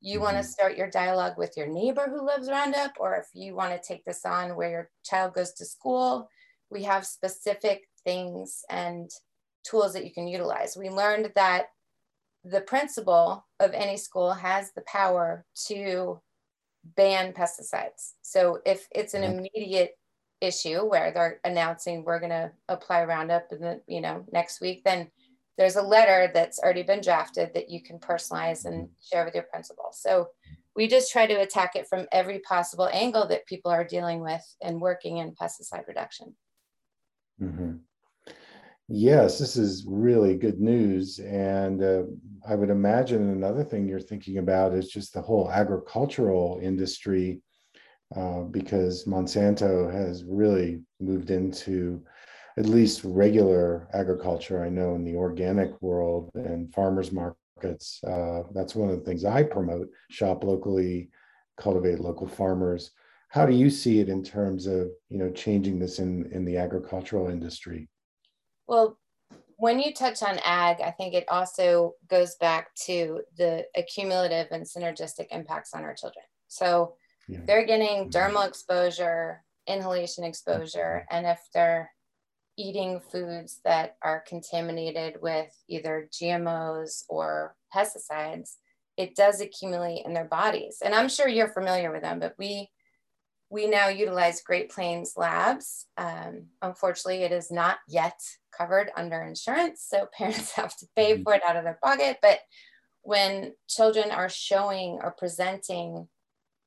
you 0.00 0.16
mm-hmm. 0.16 0.24
want 0.24 0.36
to 0.38 0.42
start 0.42 0.76
your 0.76 0.90
dialogue 0.90 1.34
with 1.38 1.56
your 1.56 1.68
neighbor 1.68 2.08
who 2.08 2.26
loves 2.26 2.50
Roundup, 2.50 2.92
or 2.98 3.14
if 3.14 3.26
you 3.34 3.54
want 3.54 3.72
to 3.72 3.86
take 3.86 4.04
this 4.04 4.24
on 4.24 4.56
where 4.56 4.70
your 4.70 4.90
child 5.04 5.34
goes 5.34 5.52
to 5.54 5.64
school, 5.64 6.28
we 6.70 6.82
have 6.82 7.06
specific 7.06 7.82
things 8.04 8.62
and 8.70 9.10
tools 9.64 9.92
that 9.94 10.04
you 10.04 10.12
can 10.12 10.28
utilize. 10.28 10.76
We 10.76 10.90
learned 10.90 11.32
that 11.34 11.66
the 12.44 12.60
principal 12.60 13.46
of 13.60 13.72
any 13.72 13.96
school 13.96 14.32
has 14.32 14.72
the 14.72 14.82
power 14.82 15.44
to 15.66 16.20
ban 16.96 17.32
pesticides. 17.32 18.12
So 18.22 18.58
if 18.66 18.86
it's 18.94 19.14
an 19.14 19.24
immediate 19.24 19.92
issue 20.40 20.84
where 20.84 21.10
they're 21.12 21.40
announcing 21.44 22.04
we're 22.04 22.18
going 22.18 22.30
to 22.30 22.52
apply 22.68 23.04
Roundup 23.04 23.46
in 23.50 23.60
the 23.60 23.80
you 23.86 24.00
know 24.00 24.24
next 24.30 24.60
week, 24.60 24.84
then 24.84 25.10
there's 25.56 25.76
a 25.76 25.82
letter 25.82 26.30
that's 26.34 26.58
already 26.58 26.82
been 26.82 27.00
drafted 27.00 27.54
that 27.54 27.70
you 27.70 27.82
can 27.82 27.98
personalize 27.98 28.64
and 28.64 28.84
mm-hmm. 28.84 28.92
share 29.00 29.24
with 29.24 29.34
your 29.34 29.44
principal. 29.44 29.86
So 29.92 30.28
we 30.76 30.88
just 30.88 31.12
try 31.12 31.26
to 31.26 31.40
attack 31.40 31.76
it 31.76 31.86
from 31.88 32.06
every 32.10 32.40
possible 32.40 32.88
angle 32.92 33.26
that 33.28 33.46
people 33.46 33.70
are 33.70 33.84
dealing 33.84 34.20
with 34.20 34.42
and 34.60 34.80
working 34.80 35.18
in 35.18 35.34
pesticide 35.34 35.86
reduction. 35.86 36.34
Mm-hmm. 37.40 37.76
Yes, 38.88 39.38
this 39.38 39.56
is 39.56 39.86
really 39.88 40.36
good 40.36 40.60
news. 40.60 41.18
And 41.18 41.82
uh, 41.82 42.02
I 42.46 42.54
would 42.54 42.70
imagine 42.70 43.30
another 43.30 43.64
thing 43.64 43.88
you're 43.88 44.00
thinking 44.00 44.38
about 44.38 44.74
is 44.74 44.88
just 44.88 45.14
the 45.14 45.22
whole 45.22 45.50
agricultural 45.50 46.60
industry, 46.62 47.40
uh, 48.16 48.42
because 48.42 49.06
Monsanto 49.06 49.92
has 49.92 50.24
really 50.24 50.82
moved 51.00 51.30
into 51.30 52.02
at 52.58 52.66
least 52.66 53.02
regular 53.04 53.88
agriculture. 53.94 54.64
I 54.64 54.68
know 54.70 54.94
in 54.96 55.04
the 55.04 55.16
organic 55.16 55.80
world 55.82 56.30
and 56.34 56.72
farmers 56.74 57.12
markets, 57.12 58.02
uh, 58.04 58.44
that's 58.54 58.74
one 58.74 58.90
of 58.90 58.98
the 58.98 59.04
things 59.04 59.24
I 59.24 59.42
promote 59.44 59.88
shop 60.10 60.44
locally, 60.44 61.10
cultivate 61.58 62.00
local 62.00 62.28
farmers. 62.28 62.92
How 63.28 63.46
do 63.46 63.54
you 63.54 63.70
see 63.70 64.00
it 64.00 64.08
in 64.10 64.22
terms 64.24 64.66
of 64.66 64.90
you 65.10 65.18
know 65.18 65.30
changing 65.30 65.78
this 65.78 65.98
in, 66.00 66.30
in 66.32 66.44
the 66.44 66.58
agricultural 66.58 67.28
industry? 67.28 67.88
Well, 68.66 68.98
when 69.56 69.78
you 69.78 69.92
touch 69.92 70.22
on 70.22 70.40
ag, 70.44 70.80
I 70.80 70.90
think 70.90 71.14
it 71.14 71.24
also 71.28 71.94
goes 72.08 72.34
back 72.36 72.74
to 72.86 73.22
the 73.36 73.66
accumulative 73.76 74.48
and 74.50 74.64
synergistic 74.64 75.26
impacts 75.30 75.74
on 75.74 75.84
our 75.84 75.94
children. 75.94 76.24
So 76.48 76.94
yeah. 77.28 77.40
they're 77.46 77.66
getting 77.66 78.08
mm-hmm. 78.08 78.10
dermal 78.10 78.46
exposure, 78.46 79.42
inhalation 79.66 80.24
exposure, 80.24 81.06
and 81.10 81.26
if 81.26 81.40
they're 81.52 81.90
eating 82.56 83.00
foods 83.00 83.60
that 83.64 83.96
are 84.02 84.24
contaminated 84.26 85.20
with 85.20 85.50
either 85.68 86.08
GMOs 86.12 87.04
or 87.08 87.56
pesticides, 87.74 88.56
it 88.96 89.16
does 89.16 89.40
accumulate 89.40 90.04
in 90.06 90.14
their 90.14 90.26
bodies. 90.26 90.78
And 90.84 90.94
I'm 90.94 91.08
sure 91.08 91.28
you're 91.28 91.48
familiar 91.48 91.90
with 91.90 92.02
them, 92.02 92.20
but 92.20 92.34
we 92.38 92.70
we 93.54 93.68
now 93.68 93.86
utilize 93.86 94.42
Great 94.42 94.68
Plains 94.68 95.12
Labs. 95.16 95.86
Um, 95.96 96.46
unfortunately, 96.60 97.22
it 97.22 97.30
is 97.30 97.52
not 97.52 97.76
yet 97.86 98.20
covered 98.50 98.90
under 98.96 99.22
insurance, 99.22 99.86
so 99.88 100.08
parents 100.18 100.50
have 100.52 100.76
to 100.78 100.86
pay 100.96 101.14
mm-hmm. 101.14 101.22
for 101.22 101.34
it 101.34 101.42
out 101.48 101.54
of 101.54 101.62
their 101.62 101.78
pocket. 101.80 102.18
But 102.20 102.40
when 103.02 103.52
children 103.68 104.10
are 104.10 104.28
showing 104.28 104.98
or 105.00 105.12
presenting 105.12 106.08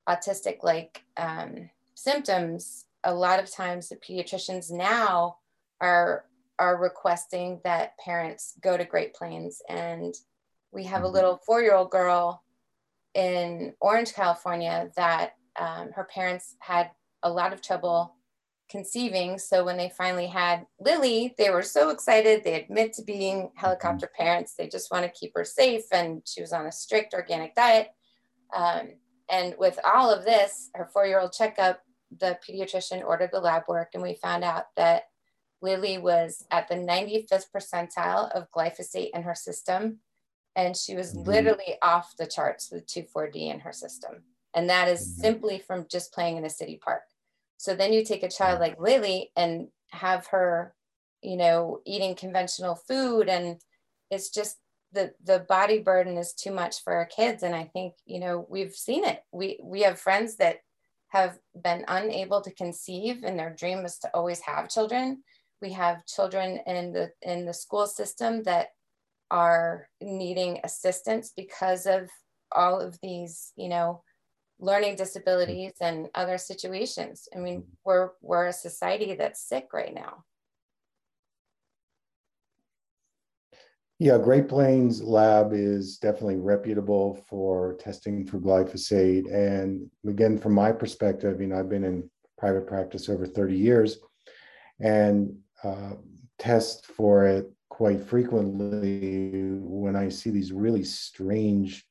autistic 0.08 0.64
like 0.64 1.04
um, 1.18 1.70
symptoms, 1.94 2.86
a 3.04 3.14
lot 3.14 3.42
of 3.42 3.52
times 3.52 3.90
the 3.90 3.98
pediatricians 3.98 4.72
now 4.72 5.40
are 5.82 6.24
are 6.58 6.82
requesting 6.82 7.60
that 7.66 7.98
parents 8.00 8.54
go 8.62 8.78
to 8.78 8.86
Great 8.86 9.14
Plains. 9.14 9.62
And 9.68 10.16
we 10.72 10.86
have 10.86 11.02
a 11.02 11.06
mm-hmm. 11.06 11.16
little 11.16 11.42
four 11.46 11.62
year 11.62 11.76
old 11.76 11.92
girl 11.92 12.44
in 13.14 13.74
Orange, 13.82 14.14
California 14.14 14.90
that 14.96 15.34
um, 15.58 15.92
her 15.94 16.04
parents 16.04 16.56
had 16.60 16.92
a 17.24 17.32
lot 17.32 17.54
of 17.54 17.62
trouble 17.62 18.16
conceiving. 18.70 19.40
So 19.40 19.64
when 19.64 19.78
they 19.78 19.90
finally 19.90 20.28
had 20.28 20.66
Lily, 20.80 21.34
they 21.38 21.50
were 21.50 21.64
so 21.64 21.90
excited. 21.90 22.44
They 22.44 22.62
admit 22.62 22.94
to 22.94 23.04
being 23.04 23.52
helicopter 23.56 24.10
parents. 24.18 24.54
They 24.54 24.68
just 24.68 24.92
want 24.92 25.06
to 25.06 25.20
keep 25.20 25.32
her 25.36 25.46
safe. 25.46 25.84
And 25.92 26.22
she 26.26 26.42
was 26.42 26.54
on 26.54 26.66
a 26.66 26.72
strict 26.72 27.14
organic 27.14 27.56
diet. 27.56 27.90
Um, 28.54 28.90
and 29.30 29.56
with 29.58 29.80
all 29.84 30.12
of 30.14 30.26
this, 30.26 30.70
her 30.76 30.90
four 30.92 31.06
year 31.06 31.20
old 31.20 31.34
checkup, 31.34 31.82
the 32.18 32.38
pediatrician 32.48 33.04
ordered 33.04 33.32
the 33.34 33.40
lab 33.42 33.64
work, 33.68 33.90
and 33.94 34.02
we 34.02 34.14
found 34.16 34.44
out 34.44 34.66
that 34.78 35.04
Lily 35.62 35.98
was 35.98 36.46
at 36.52 36.68
the 36.68 36.76
95th 36.76 37.46
percentile 37.54 38.32
of 38.32 38.52
glyphosate 38.52 39.10
in 39.14 39.24
her 39.24 39.36
system. 39.36 40.00
And 40.56 40.76
she 40.76 40.96
was 40.96 41.14
mm-hmm. 41.14 41.30
literally 41.30 41.76
off 41.82 42.16
the 42.18 42.28
charts 42.28 42.70
with 42.72 42.88
2,4-D 42.88 43.50
in 43.50 43.60
her 43.60 43.74
system. 43.74 44.24
And 44.58 44.72
that 44.72 44.88
is 44.88 45.02
mm-hmm. 45.02 45.22
simply 45.22 45.60
from 45.60 45.86
just 45.88 46.12
playing 46.12 46.38
in 46.38 46.44
a 46.44 46.50
city 46.50 46.80
park. 46.84 47.04
So 47.58 47.76
then 47.76 47.94
you 47.94 48.04
take 48.04 48.24
a 48.24 48.30
child 48.30 48.60
like 48.60 48.80
Lily 48.80 49.32
and 49.38 49.68
have 49.92 50.26
her, 50.28 50.74
you 51.22 51.38
know, 51.38 51.80
eating 51.86 52.16
conventional 52.16 52.76
food 52.76 53.30
and 53.30 53.62
it's 54.10 54.30
just 54.30 54.58
the 54.94 55.14
the 55.24 55.46
body 55.48 55.80
burden 55.80 56.18
is 56.18 56.34
too 56.34 56.52
much 56.52 56.84
for 56.84 56.94
our 56.94 57.06
kids 57.06 57.44
and 57.44 57.56
I 57.56 57.66
think, 57.66 57.94
you 58.06 58.20
know, 58.20 58.48
we've 58.50 58.74
seen 58.74 59.06
it. 59.06 59.22
We 59.32 59.60
we 59.64 59.82
have 59.82 60.00
friends 60.00 60.38
that 60.38 60.58
have 61.10 61.38
been 61.64 61.86
unable 61.88 62.42
to 62.42 62.54
conceive 62.54 63.24
and 63.24 63.38
their 63.38 63.54
dream 63.54 63.86
is 63.86 64.00
to 64.00 64.10
always 64.14 64.40
have 64.42 64.70
children. 64.70 65.24
We 65.62 65.74
have 65.74 66.06
children 66.08 66.60
in 66.66 66.94
the 66.94 67.12
in 67.22 67.46
the 67.46 67.54
school 67.54 67.86
system 67.86 68.42
that 68.44 68.70
are 69.30 69.88
needing 70.02 70.62
assistance 70.64 71.32
because 71.36 71.86
of 71.86 72.10
all 72.52 72.80
of 72.80 72.98
these, 73.04 73.52
you 73.56 73.70
know, 73.70 74.02
learning 74.60 74.96
disabilities 74.96 75.74
and 75.82 76.10
other 76.16 76.38
situations. 76.38 77.28
I 77.36 77.40
mean, 77.40 77.64
we're 77.86 78.12
we're 78.22 78.48
a 78.48 78.54
society 78.54 79.16
that's 79.16 79.42
sick 79.42 79.70
right 79.74 79.94
now. 79.94 80.24
Yeah, 84.00 84.20
Great 84.20 84.48
Plains 84.48 85.02
Lab 85.02 85.54
is 85.54 85.98
definitely 85.98 86.36
reputable 86.36 87.16
for 87.28 87.74
testing 87.80 88.28
for 88.28 88.40
glyphosate. 88.40 89.26
And 89.34 89.90
again, 90.08 90.38
from 90.38 90.54
my 90.54 90.72
perspective, 90.72 91.42
you 91.42 91.48
know, 91.48 91.58
I've 91.60 91.70
been 91.70 91.84
in 91.84 92.08
private 92.38 92.68
practice 92.68 93.10
over 93.10 93.26
30 93.26 93.58
years 93.58 93.98
and 94.80 95.36
uh, 95.64 95.94
test 96.38 96.86
for 96.86 97.26
it 97.26 97.52
quite 97.70 98.04
frequently 98.04 99.32
when 99.62 99.96
I 99.96 100.10
see 100.10 100.30
these 100.30 100.52
really 100.52 100.84
strange 100.84 101.84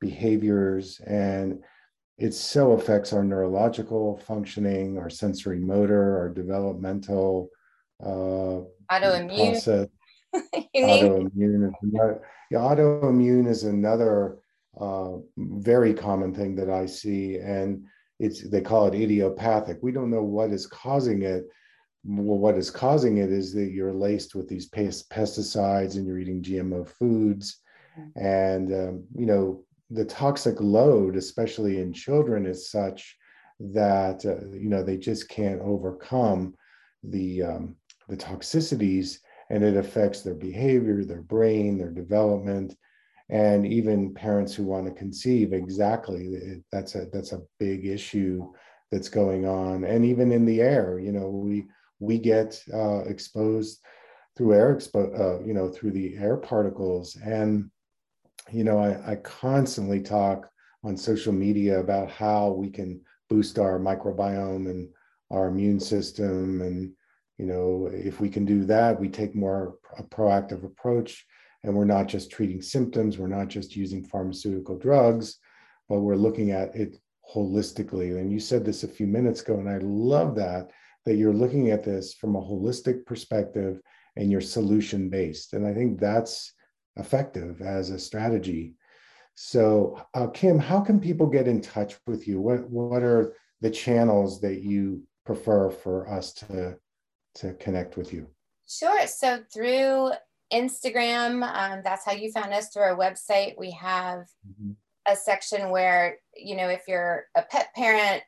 behaviors 0.00 1.00
and 1.00 1.62
it 2.18 2.32
so 2.32 2.72
affects 2.72 3.12
our 3.12 3.24
neurological 3.24 4.18
functioning, 4.18 4.98
our 4.98 5.10
sensory 5.10 5.58
motor, 5.58 6.18
our 6.18 6.28
developmental 6.28 7.48
uh, 8.02 8.60
autoimmune. 8.90 9.52
Process. 9.52 9.88
autoimmune, 10.76 11.68
is 11.68 11.74
another, 11.82 12.22
yeah, 12.50 12.58
autoimmune 12.58 13.48
is 13.48 13.64
another 13.64 14.38
uh, 14.80 15.12
very 15.36 15.94
common 15.94 16.34
thing 16.34 16.54
that 16.56 16.70
I 16.70 16.86
see, 16.86 17.38
and 17.38 17.84
it's 18.20 18.48
they 18.48 18.60
call 18.60 18.86
it 18.86 18.94
idiopathic. 18.94 19.78
We 19.82 19.92
don't 19.92 20.10
know 20.10 20.22
what 20.22 20.50
is 20.50 20.66
causing 20.66 21.22
it. 21.22 21.44
Well, 22.04 22.38
what 22.38 22.56
is 22.56 22.70
causing 22.70 23.18
it 23.18 23.30
is 23.30 23.52
that 23.54 23.70
you're 23.70 23.94
laced 23.94 24.34
with 24.34 24.48
these 24.48 24.68
pesticides 24.68 25.94
and 25.94 26.06
you're 26.06 26.18
eating 26.18 26.42
GMO 26.42 26.86
foods, 26.86 27.60
mm-hmm. 27.98 28.24
and 28.24 28.72
um, 28.72 29.04
you 29.16 29.26
know 29.26 29.63
the 29.90 30.04
toxic 30.04 30.60
load, 30.60 31.16
especially 31.16 31.80
in 31.80 31.92
children, 31.92 32.46
is 32.46 32.70
such 32.70 33.16
that 33.60 34.24
uh, 34.24 34.44
you 34.56 34.68
know 34.68 34.82
they 34.82 34.96
just 34.96 35.28
can't 35.28 35.60
overcome 35.60 36.54
the 37.02 37.42
um, 37.42 37.76
the 38.08 38.16
toxicities, 38.16 39.18
and 39.50 39.62
it 39.64 39.76
affects 39.76 40.22
their 40.22 40.34
behavior, 40.34 41.04
their 41.04 41.22
brain, 41.22 41.78
their 41.78 41.90
development, 41.90 42.74
and 43.30 43.66
even 43.66 44.14
parents 44.14 44.54
who 44.54 44.64
want 44.64 44.86
to 44.86 44.92
conceive. 44.92 45.52
Exactly, 45.52 46.62
that's 46.72 46.94
a 46.94 47.06
that's 47.12 47.32
a 47.32 47.42
big 47.58 47.86
issue 47.86 48.52
that's 48.90 49.08
going 49.08 49.46
on, 49.46 49.84
and 49.84 50.04
even 50.04 50.32
in 50.32 50.44
the 50.44 50.60
air, 50.60 50.98
you 50.98 51.12
know, 51.12 51.28
we 51.28 51.66
we 52.00 52.18
get 52.18 52.62
uh, 52.72 53.00
exposed 53.04 53.80
through 54.36 54.54
air 54.54 54.74
expo- 54.74 55.18
uh, 55.18 55.44
you 55.44 55.54
know 55.54 55.68
through 55.70 55.92
the 55.92 56.16
air 56.16 56.36
particles 56.36 57.16
and 57.24 57.70
you 58.52 58.64
know, 58.64 58.78
I, 58.78 59.12
I 59.12 59.16
constantly 59.16 60.00
talk 60.00 60.48
on 60.82 60.96
social 60.96 61.32
media 61.32 61.80
about 61.80 62.10
how 62.10 62.50
we 62.50 62.70
can 62.70 63.00
boost 63.28 63.58
our 63.58 63.78
microbiome 63.78 64.68
and 64.70 64.88
our 65.30 65.48
immune 65.48 65.80
system. 65.80 66.60
And, 66.60 66.92
you 67.38 67.46
know, 67.46 67.88
if 67.92 68.20
we 68.20 68.28
can 68.28 68.44
do 68.44 68.64
that, 68.66 69.00
we 69.00 69.08
take 69.08 69.34
more 69.34 69.76
a 69.98 70.02
proactive 70.02 70.64
approach 70.64 71.24
and 71.62 71.74
we're 71.74 71.86
not 71.86 72.06
just 72.06 72.30
treating 72.30 72.60
symptoms, 72.60 73.18
we're 73.18 73.26
not 73.26 73.48
just 73.48 73.74
using 73.74 74.04
pharmaceutical 74.04 74.78
drugs, 74.78 75.38
but 75.88 76.00
we're 76.00 76.14
looking 76.14 76.50
at 76.50 76.74
it 76.76 76.96
holistically. 77.34 78.18
And 78.18 78.30
you 78.30 78.38
said 78.38 78.64
this 78.64 78.84
a 78.84 78.88
few 78.88 79.06
minutes 79.06 79.40
ago, 79.40 79.58
and 79.58 79.68
I 79.68 79.78
love 79.78 80.34
that, 80.36 80.70
that 81.06 81.16
you're 81.16 81.32
looking 81.32 81.70
at 81.70 81.82
this 81.82 82.12
from 82.14 82.36
a 82.36 82.42
holistic 82.42 83.06
perspective 83.06 83.80
and 84.16 84.30
you're 84.30 84.42
solution 84.42 85.08
based. 85.08 85.54
And 85.54 85.66
I 85.66 85.72
think 85.72 85.98
that's 85.98 86.52
effective 86.96 87.60
as 87.60 87.90
a 87.90 87.98
strategy. 87.98 88.74
So, 89.34 90.00
uh, 90.14 90.28
Kim, 90.28 90.58
how 90.58 90.80
can 90.80 91.00
people 91.00 91.26
get 91.26 91.48
in 91.48 91.60
touch 91.60 91.96
with 92.06 92.28
you? 92.28 92.40
What 92.40 92.68
what 92.70 93.02
are 93.02 93.34
the 93.60 93.70
channels 93.70 94.40
that 94.42 94.62
you 94.62 95.02
prefer 95.24 95.70
for 95.70 96.08
us 96.08 96.32
to 96.34 96.76
to 97.36 97.54
connect 97.54 97.96
with 97.96 98.12
you? 98.12 98.28
Sure. 98.68 99.06
So 99.06 99.40
through 99.52 100.12
Instagram, 100.52 101.42
um, 101.42 101.80
that's 101.82 102.04
how 102.04 102.12
you 102.12 102.30
found 102.30 102.52
us. 102.52 102.68
Through 102.68 102.82
our 102.82 102.96
website, 102.96 103.58
we 103.58 103.72
have 103.72 104.26
mm-hmm. 104.48 104.72
a 105.06 105.16
section 105.16 105.70
where 105.70 106.18
you 106.36 106.56
know 106.56 106.68
if 106.68 106.84
you're 106.86 107.24
a 107.34 107.42
pet 107.42 107.74
parent, 107.74 108.22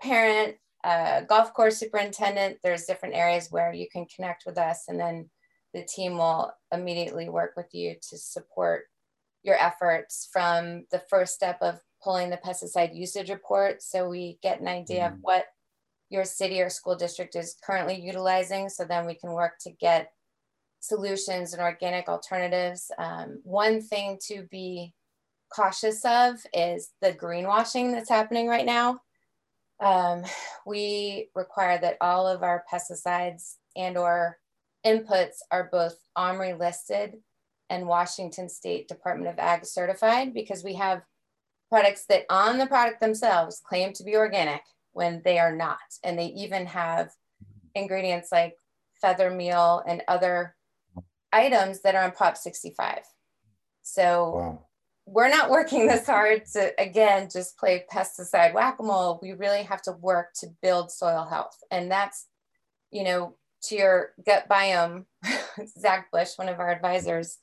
parent, 0.00 0.56
uh, 0.82 1.22
golf 1.22 1.52
course 1.52 1.76
superintendent, 1.76 2.58
there's 2.62 2.86
different 2.86 3.14
areas 3.14 3.48
where 3.50 3.72
you 3.72 3.86
can 3.92 4.06
connect 4.06 4.44
with 4.46 4.56
us, 4.56 4.84
and 4.88 4.98
then 4.98 5.28
the 5.74 5.84
team 5.84 6.18
will 6.18 6.52
immediately 6.72 7.28
work 7.28 7.52
with 7.56 7.72
you 7.72 7.96
to 8.10 8.18
support 8.18 8.84
your 9.42 9.56
efforts 9.56 10.28
from 10.32 10.84
the 10.90 11.02
first 11.10 11.34
step 11.34 11.58
of 11.60 11.80
pulling 12.02 12.30
the 12.30 12.38
pesticide 12.38 12.94
usage 12.94 13.30
report. 13.30 13.82
So 13.82 14.08
we 14.08 14.38
get 14.42 14.60
an 14.60 14.68
idea 14.68 15.02
mm-hmm. 15.04 15.14
of 15.14 15.20
what 15.22 15.46
your 16.10 16.24
city 16.24 16.60
or 16.60 16.70
school 16.70 16.96
district 16.96 17.36
is 17.36 17.56
currently 17.64 18.00
utilizing. 18.00 18.68
So 18.68 18.84
then 18.84 19.06
we 19.06 19.14
can 19.14 19.32
work 19.32 19.54
to 19.62 19.70
get 19.70 20.10
solutions 20.80 21.52
and 21.52 21.62
organic 21.62 22.08
alternatives. 22.08 22.90
Um, 22.98 23.40
one 23.42 23.82
thing 23.82 24.18
to 24.28 24.46
be 24.50 24.94
cautious 25.54 26.04
of 26.04 26.36
is 26.52 26.90
the 27.00 27.12
greenwashing 27.12 27.92
that's 27.92 28.08
happening 28.08 28.48
right 28.48 28.66
now. 28.66 29.00
Um, 29.80 30.24
we 30.66 31.30
require 31.34 31.78
that 31.78 31.98
all 32.00 32.26
of 32.26 32.42
our 32.42 32.64
pesticides 32.72 33.54
and 33.76 33.96
or 33.96 34.38
inputs 34.84 35.36
are 35.50 35.68
both 35.70 35.96
OMRI 36.16 36.58
listed 36.58 37.14
and 37.70 37.86
Washington 37.86 38.48
State 38.48 38.88
Department 38.88 39.30
of 39.30 39.38
Ag 39.38 39.64
certified 39.64 40.32
because 40.32 40.64
we 40.64 40.74
have 40.74 41.02
products 41.68 42.06
that 42.06 42.24
on 42.30 42.58
the 42.58 42.66
product 42.66 43.00
themselves 43.00 43.60
claim 43.64 43.92
to 43.92 44.04
be 44.04 44.16
organic 44.16 44.62
when 44.92 45.20
they 45.24 45.38
are 45.38 45.54
not. 45.54 45.78
And 46.02 46.18
they 46.18 46.26
even 46.26 46.66
have 46.66 47.10
ingredients 47.74 48.30
like 48.32 48.54
feather 49.00 49.30
meal 49.30 49.82
and 49.86 50.02
other 50.08 50.56
items 51.32 51.82
that 51.82 51.94
are 51.94 52.04
on 52.04 52.12
Prop 52.12 52.36
65. 52.36 53.00
So 53.82 54.32
wow. 54.34 54.58
we're 55.06 55.28
not 55.28 55.50
working 55.50 55.86
this 55.86 56.06
hard 56.06 56.46
to, 56.54 56.72
again, 56.80 57.28
just 57.32 57.58
play 57.58 57.84
pesticide 57.92 58.54
whack 58.54 58.76
a 58.80 58.82
mole. 58.82 59.18
We 59.22 59.32
really 59.32 59.62
have 59.62 59.82
to 59.82 59.92
work 59.92 60.32
to 60.40 60.48
build 60.62 60.90
soil 60.90 61.26
health. 61.28 61.56
And 61.70 61.90
that's, 61.90 62.26
you 62.90 63.04
know, 63.04 63.36
to 63.64 63.76
your 63.76 64.10
gut 64.24 64.48
biome, 64.48 65.04
Zach 65.78 66.10
Bush, 66.12 66.30
one 66.36 66.48
of 66.48 66.60
our 66.60 66.70
advisors, 66.70 67.38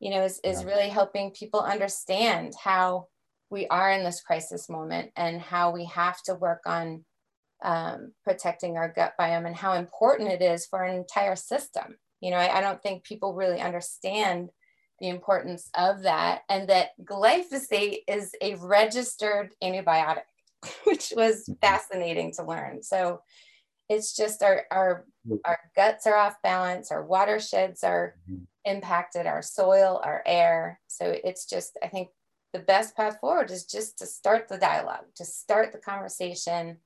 you 0.00 0.10
know, 0.10 0.22
is, 0.22 0.40
is 0.44 0.62
yeah. 0.62 0.66
really 0.66 0.88
helping 0.88 1.30
people 1.30 1.60
understand 1.60 2.54
how 2.62 3.06
we 3.50 3.66
are 3.68 3.92
in 3.92 4.04
this 4.04 4.20
crisis 4.20 4.68
moment 4.68 5.12
and 5.16 5.40
how 5.40 5.70
we 5.70 5.84
have 5.86 6.20
to 6.24 6.34
work 6.34 6.62
on 6.66 7.04
um, 7.62 8.12
protecting 8.24 8.76
our 8.76 8.92
gut 8.92 9.14
biome 9.18 9.46
and 9.46 9.56
how 9.56 9.74
important 9.74 10.30
it 10.30 10.42
is 10.42 10.66
for 10.66 10.82
an 10.82 10.94
entire 10.94 11.36
system. 11.36 11.96
You 12.20 12.30
know, 12.30 12.36
I, 12.36 12.58
I 12.58 12.60
don't 12.60 12.82
think 12.82 13.04
people 13.04 13.34
really 13.34 13.60
understand 13.60 14.50
the 15.00 15.08
importance 15.08 15.70
of 15.76 16.02
that 16.02 16.42
and 16.48 16.68
that 16.68 16.90
glyphosate 17.02 17.98
is 18.08 18.32
a 18.40 18.54
registered 18.56 19.50
antibiotic, 19.62 20.22
which 20.84 21.12
was 21.16 21.42
mm-hmm. 21.42 21.54
fascinating 21.60 22.32
to 22.34 22.44
learn. 22.44 22.82
So 22.82 23.20
it's 23.94 24.14
just 24.14 24.42
our, 24.42 24.64
our, 24.70 25.04
mm-hmm. 25.26 25.36
our 25.44 25.58
guts 25.76 26.06
are 26.06 26.16
off 26.16 26.36
balance, 26.42 26.90
our 26.90 27.04
watersheds 27.04 27.82
are 27.82 28.16
mm-hmm. 28.30 28.44
impacted, 28.64 29.26
our 29.26 29.42
soil, 29.42 30.00
our 30.04 30.22
air. 30.26 30.80
So 30.88 31.14
it's 31.24 31.46
just, 31.46 31.78
I 31.82 31.88
think 31.88 32.08
the 32.52 32.58
best 32.60 32.96
path 32.96 33.18
forward 33.20 33.50
is 33.50 33.64
just 33.64 33.98
to 33.98 34.06
start 34.06 34.48
the 34.48 34.58
dialogue, 34.58 35.06
to 35.16 35.24
start 35.24 35.72
the 35.72 35.78
conversation. 35.78 36.78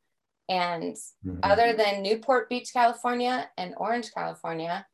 And 0.49 0.95
mm-hmm. 0.95 1.41
other 1.43 1.75
than 1.75 2.03
Newport 2.03 2.49
Beach, 2.49 2.73
California 2.73 3.51
and 3.59 3.75
Orange, 3.77 4.13
California, 4.13 4.87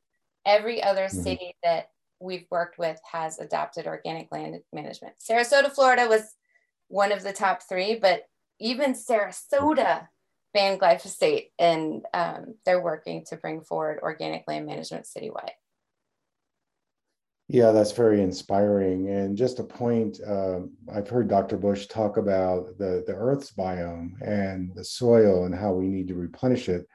every 0.46 0.82
other 0.82 1.06
mm-hmm. 1.06 1.22
city 1.22 1.56
that 1.62 1.90
we've 2.20 2.46
worked 2.50 2.78
with 2.78 2.98
has 3.10 3.38
adopted 3.38 3.86
organic 3.86 4.32
land 4.32 4.60
management. 4.72 5.14
Sarasota, 5.18 5.70
Florida 5.70 6.06
was 6.08 6.34
one 6.88 7.12
of 7.12 7.22
the 7.22 7.32
top 7.32 7.62
three, 7.68 7.96
but 7.96 8.22
even 8.60 8.94
Sarasota 8.94 10.08
banned 10.54 10.80
glyphosate 10.80 11.50
and 11.58 12.02
um, 12.14 12.54
they're 12.64 12.82
working 12.82 13.24
to 13.26 13.36
bring 13.36 13.60
forward 13.60 13.98
organic 14.02 14.44
land 14.48 14.64
management 14.64 15.04
citywide. 15.04 15.50
Yeah, 17.48 17.72
that's 17.72 17.92
very 17.92 18.22
inspiring. 18.22 19.10
And 19.10 19.36
just 19.36 19.58
a 19.58 19.64
point, 19.64 20.18
uh, 20.26 20.60
I've 20.90 21.08
heard 21.08 21.28
Dr. 21.28 21.58
Bush 21.58 21.86
talk 21.86 22.16
about 22.16 22.78
the, 22.78 23.04
the 23.06 23.12
Earth's 23.14 23.52
biome 23.52 24.12
and 24.22 24.74
the 24.74 24.84
soil 24.84 25.44
and 25.44 25.54
how 25.54 25.72
we 25.72 25.86
need 25.86 26.08
to 26.08 26.14
replenish 26.14 26.70
it. 26.70 26.86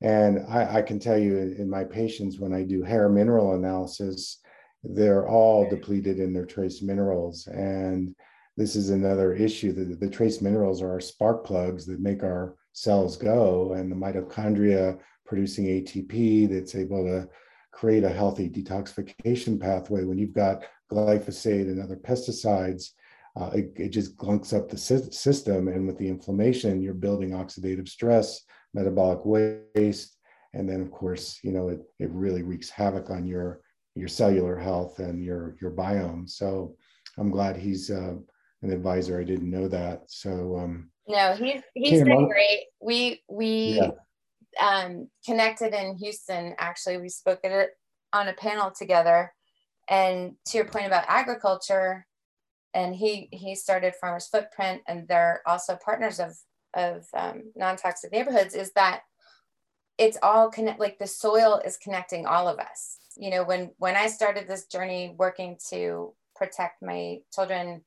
And 0.00 0.44
I, 0.48 0.78
I 0.78 0.82
can 0.82 0.98
tell 0.98 1.16
you 1.16 1.36
in, 1.36 1.70
my 1.70 1.84
patients, 1.84 2.40
when 2.40 2.52
I 2.52 2.64
do 2.64 2.82
hair 2.82 3.08
mineral 3.08 3.54
analysis, 3.54 4.40
they're 4.82 5.28
all 5.28 5.70
depleted 5.70 6.18
in 6.18 6.32
their 6.32 6.44
trace 6.44 6.82
minerals. 6.82 7.46
And 7.46 8.16
this 8.56 8.74
is 8.74 8.90
another 8.90 9.32
issue. 9.32 9.72
The, 9.72 9.94
the 9.94 10.10
trace 10.10 10.42
minerals 10.42 10.82
are 10.82 10.90
our 10.90 11.00
spark 11.00 11.46
plugs 11.46 11.86
that 11.86 12.00
make 12.00 12.24
our 12.24 12.56
cells 12.74 13.16
go, 13.16 13.72
and 13.72 13.90
the 13.90 13.96
mitochondria 13.96 14.98
producing 15.24 15.64
ATP 15.64 16.50
that's 16.50 16.74
able 16.74 17.04
to 17.04 17.28
create 17.72 18.04
a 18.04 18.08
healthy 18.08 18.48
detoxification 18.48 19.58
pathway 19.58 20.04
when 20.04 20.18
you've 20.18 20.34
got 20.34 20.64
glyphosate 20.92 21.62
and 21.62 21.82
other 21.82 21.96
pesticides 21.96 22.90
uh, 23.36 23.50
it, 23.52 23.72
it, 23.76 23.88
just 23.88 24.16
glunks 24.16 24.56
up 24.56 24.68
the 24.68 24.78
sy- 24.78 25.10
system. 25.10 25.68
And 25.68 25.86
with 25.86 25.98
the 25.98 26.08
inflammation 26.08 26.80
you're 26.80 26.94
building 26.94 27.30
oxidative 27.30 27.88
stress 27.88 28.42
metabolic 28.74 29.24
waste. 29.24 30.16
And 30.52 30.68
then 30.68 30.80
of 30.80 30.90
course 30.90 31.40
you 31.42 31.52
know 31.52 31.68
it, 31.68 31.80
it 31.98 32.10
really 32.10 32.42
wreaks 32.42 32.70
havoc 32.70 33.10
on 33.10 33.26
your 33.26 33.60
your 33.96 34.08
cellular 34.08 34.56
health 34.56 34.98
and 34.98 35.24
your 35.24 35.56
your 35.60 35.70
biome. 35.72 36.28
So 36.28 36.76
i'm 37.18 37.30
glad 37.30 37.56
he's 37.56 37.90
uh, 37.90 38.14
an 38.62 38.70
advisor. 38.70 39.20
I 39.20 39.24
didn't 39.24 39.50
know 39.50 39.68
that. 39.68 40.04
So 40.06 40.56
um 40.58 40.90
no 41.06 41.34
he's 41.34 41.62
he's 41.74 42.02
been 42.02 42.26
great 42.26 42.64
we 42.80 43.22
we 43.28 43.78
yeah 43.80 43.90
um, 44.60 45.08
connected 45.24 45.74
in 45.74 45.96
Houston. 45.96 46.54
Actually, 46.58 46.98
we 46.98 47.08
spoke 47.08 47.40
at 47.44 47.52
it 47.52 47.70
on 48.12 48.28
a 48.28 48.32
panel 48.34 48.70
together. 48.70 49.32
And 49.88 50.34
to 50.46 50.58
your 50.58 50.66
point 50.66 50.86
about 50.86 51.04
agriculture, 51.08 52.06
and 52.72 52.94
he 52.94 53.28
he 53.32 53.54
started 53.54 53.94
Farmers 53.94 54.28
Footprint, 54.28 54.82
and 54.88 55.06
they're 55.06 55.42
also 55.46 55.78
partners 55.84 56.18
of 56.18 56.36
of 56.74 57.06
um, 57.14 57.52
non 57.54 57.76
toxic 57.76 58.10
neighborhoods. 58.10 58.54
Is 58.54 58.72
that 58.72 59.02
it's 59.98 60.18
all 60.22 60.50
connect 60.50 60.80
like 60.80 60.98
the 60.98 61.06
soil 61.06 61.60
is 61.64 61.76
connecting 61.76 62.26
all 62.26 62.48
of 62.48 62.58
us. 62.58 62.98
You 63.16 63.30
know, 63.30 63.44
when 63.44 63.72
when 63.76 63.94
I 63.94 64.06
started 64.06 64.48
this 64.48 64.66
journey 64.66 65.14
working 65.18 65.58
to 65.68 66.14
protect 66.34 66.82
my 66.82 67.18
children 67.32 67.84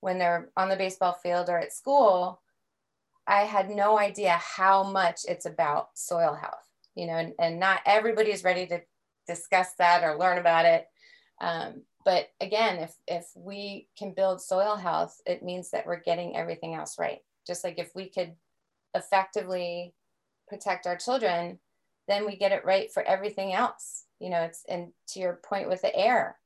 when 0.00 0.18
they're 0.18 0.50
on 0.56 0.68
the 0.68 0.76
baseball 0.76 1.16
field 1.22 1.48
or 1.48 1.58
at 1.58 1.72
school, 1.72 2.40
I 3.28 3.42
had 3.42 3.68
no 3.68 3.98
idea 3.98 4.32
how 4.32 4.82
much 4.82 5.20
it's 5.28 5.44
about 5.44 5.90
soil 5.94 6.34
health, 6.34 6.66
you 6.94 7.06
know, 7.06 7.16
and, 7.16 7.34
and 7.38 7.60
not 7.60 7.80
everybody 7.84 8.32
is 8.32 8.42
ready 8.42 8.66
to 8.68 8.80
discuss 9.26 9.74
that 9.78 10.02
or 10.02 10.18
learn 10.18 10.38
about 10.38 10.64
it. 10.64 10.86
Um, 11.38 11.82
but 12.06 12.30
again, 12.40 12.78
if, 12.78 12.94
if 13.06 13.26
we 13.36 13.86
can 13.98 14.14
build 14.14 14.40
soil 14.40 14.76
health, 14.76 15.20
it 15.26 15.42
means 15.42 15.70
that 15.70 15.86
we're 15.86 16.00
getting 16.00 16.36
everything 16.36 16.74
else 16.74 16.98
right. 16.98 17.18
Just 17.46 17.64
like 17.64 17.78
if 17.78 17.94
we 17.94 18.08
could 18.08 18.32
effectively 18.94 19.92
protect 20.48 20.86
our 20.86 20.96
children, 20.96 21.58
then 22.08 22.24
we 22.24 22.34
get 22.34 22.52
it 22.52 22.64
right 22.64 22.90
for 22.90 23.02
everything 23.02 23.52
else. 23.52 24.04
You 24.20 24.30
know, 24.30 24.40
it's, 24.40 24.64
and 24.70 24.88
to 25.08 25.20
your 25.20 25.34
point 25.34 25.68
with 25.68 25.82
the 25.82 25.94
air, 25.94 26.38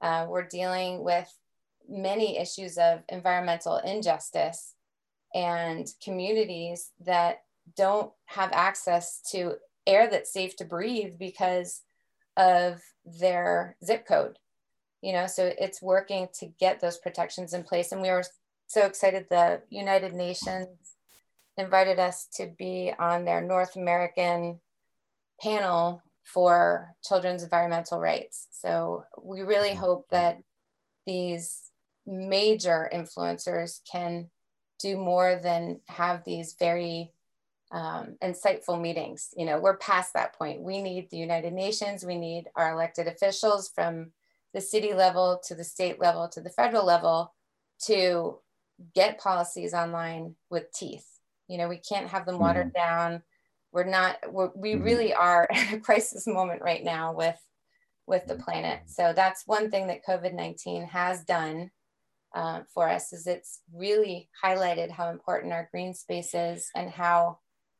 uh, 0.00 0.26
we're 0.28 0.46
dealing 0.46 1.02
with 1.02 1.28
many 1.88 2.38
issues 2.38 2.78
of 2.78 3.00
environmental 3.08 3.78
injustice 3.78 4.74
and 5.34 5.86
communities 6.02 6.90
that 7.04 7.42
don't 7.76 8.12
have 8.26 8.50
access 8.52 9.20
to 9.30 9.54
air 9.86 10.08
that's 10.10 10.32
safe 10.32 10.56
to 10.56 10.64
breathe 10.64 11.14
because 11.18 11.82
of 12.36 12.80
their 13.04 13.76
zip 13.84 14.06
code. 14.06 14.38
You 15.02 15.12
know 15.12 15.26
so 15.26 15.52
it's 15.58 15.80
working 15.80 16.28
to 16.40 16.46
get 16.58 16.80
those 16.80 16.98
protections 16.98 17.52
in 17.52 17.62
place. 17.62 17.92
And 17.92 18.02
we 18.02 18.10
were 18.10 18.24
so 18.66 18.84
excited 18.84 19.26
the 19.30 19.62
united 19.70 20.12
nations 20.12 20.68
invited 21.56 21.98
us 21.98 22.26
to 22.34 22.52
be 22.58 22.92
on 22.98 23.24
their 23.24 23.40
north 23.40 23.76
american 23.76 24.60
panel 25.40 26.02
for 26.24 26.94
children's 27.02 27.42
environmental 27.42 27.98
rights. 27.98 28.48
So 28.50 29.04
we 29.22 29.40
really 29.40 29.70
mm-hmm. 29.70 29.78
hope 29.78 30.08
that 30.10 30.38
these 31.06 31.70
major 32.06 32.90
influencers 32.92 33.80
can 33.90 34.28
do 34.78 34.96
more 34.96 35.40
than 35.42 35.80
have 35.88 36.24
these 36.24 36.54
very 36.58 37.12
um, 37.70 38.16
insightful 38.22 38.80
meetings. 38.80 39.28
You 39.36 39.46
know, 39.46 39.58
we're 39.58 39.76
past 39.76 40.14
that 40.14 40.34
point. 40.34 40.62
We 40.62 40.80
need 40.80 41.10
the 41.10 41.16
United 41.16 41.52
Nations, 41.52 42.04
we 42.04 42.16
need 42.16 42.46
our 42.56 42.72
elected 42.72 43.06
officials 43.06 43.70
from 43.74 44.12
the 44.54 44.60
city 44.60 44.94
level 44.94 45.40
to 45.46 45.54
the 45.54 45.64
state 45.64 46.00
level 46.00 46.28
to 46.28 46.40
the 46.40 46.50
federal 46.50 46.84
level 46.84 47.34
to 47.84 48.38
get 48.94 49.20
policies 49.20 49.74
online 49.74 50.34
with 50.50 50.72
teeth. 50.72 51.06
You 51.48 51.58
know, 51.58 51.68
we 51.68 51.78
can't 51.78 52.08
have 52.08 52.26
them 52.26 52.38
watered 52.38 52.72
mm-hmm. 52.72 52.88
down. 52.88 53.22
We're 53.72 53.84
not, 53.84 54.16
we're, 54.32 54.50
we 54.54 54.72
mm-hmm. 54.72 54.84
really 54.84 55.14
are 55.14 55.48
at 55.52 55.74
a 55.74 55.80
crisis 55.80 56.26
moment 56.26 56.62
right 56.62 56.82
now 56.82 57.12
with 57.14 57.38
with 58.06 58.26
the 58.26 58.36
planet. 58.36 58.80
So 58.86 59.12
that's 59.14 59.42
one 59.46 59.70
thing 59.70 59.88
that 59.88 60.02
COVID-19 60.02 60.88
has 60.88 61.24
done 61.24 61.70
uh, 62.38 62.60
for 62.72 62.88
us 62.88 63.12
is 63.12 63.26
it's 63.26 63.62
really 63.74 64.30
highlighted 64.44 64.92
how 64.92 65.10
important 65.10 65.52
our 65.52 65.68
green 65.72 65.92
space 65.92 66.34
is 66.34 66.70
and 66.76 66.88
how 66.88 67.38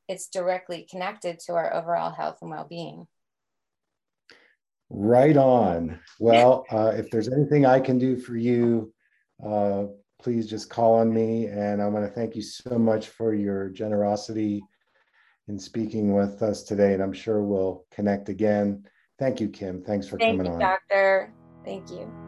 it's 0.09 0.29
directly 0.29 0.85
connected 0.91 1.39
to 1.39 1.53
our 1.53 1.73
overall 1.73 2.11
health 2.11 2.39
and 2.43 2.51
well-being. 2.51 3.07
Right 4.91 5.37
on. 5.37 6.01
Well, 6.19 6.65
uh, 6.73 6.93
if 6.97 7.09
there's 7.11 7.29
anything 7.29 7.67
I 7.67 7.79
can 7.79 7.99
do 7.99 8.17
for 8.17 8.37
you, 8.37 8.93
uh, 9.47 9.85
please 10.21 10.51
just 10.51 10.71
call 10.71 10.95
on 10.95 11.15
me. 11.15 11.47
And 11.47 11.81
I 11.81 11.87
want 11.87 12.05
to 12.07 12.11
thank 12.11 12.35
you 12.35 12.43
so 12.43 12.79
much 12.79 13.09
for 13.09 13.35
your 13.35 13.69
generosity 13.69 14.65
in 15.47 15.57
speaking 15.59 16.15
with 16.15 16.43
us 16.43 16.65
today. 16.65 16.95
And 16.95 17.03
I'm 17.03 17.13
sure 17.13 17.43
we'll 17.43 17.85
connect 17.93 18.29
again. 18.29 18.85
Thank 19.21 19.41
you, 19.41 19.51
Kim. 19.51 19.85
Thanks 19.85 20.09
for 20.09 20.19
Thank 20.19 20.39
coming 20.39 20.47
you, 20.47 20.53
on. 20.55 20.59
Doctor. 20.59 21.33
Thank 21.65 21.91
you. 21.91 22.28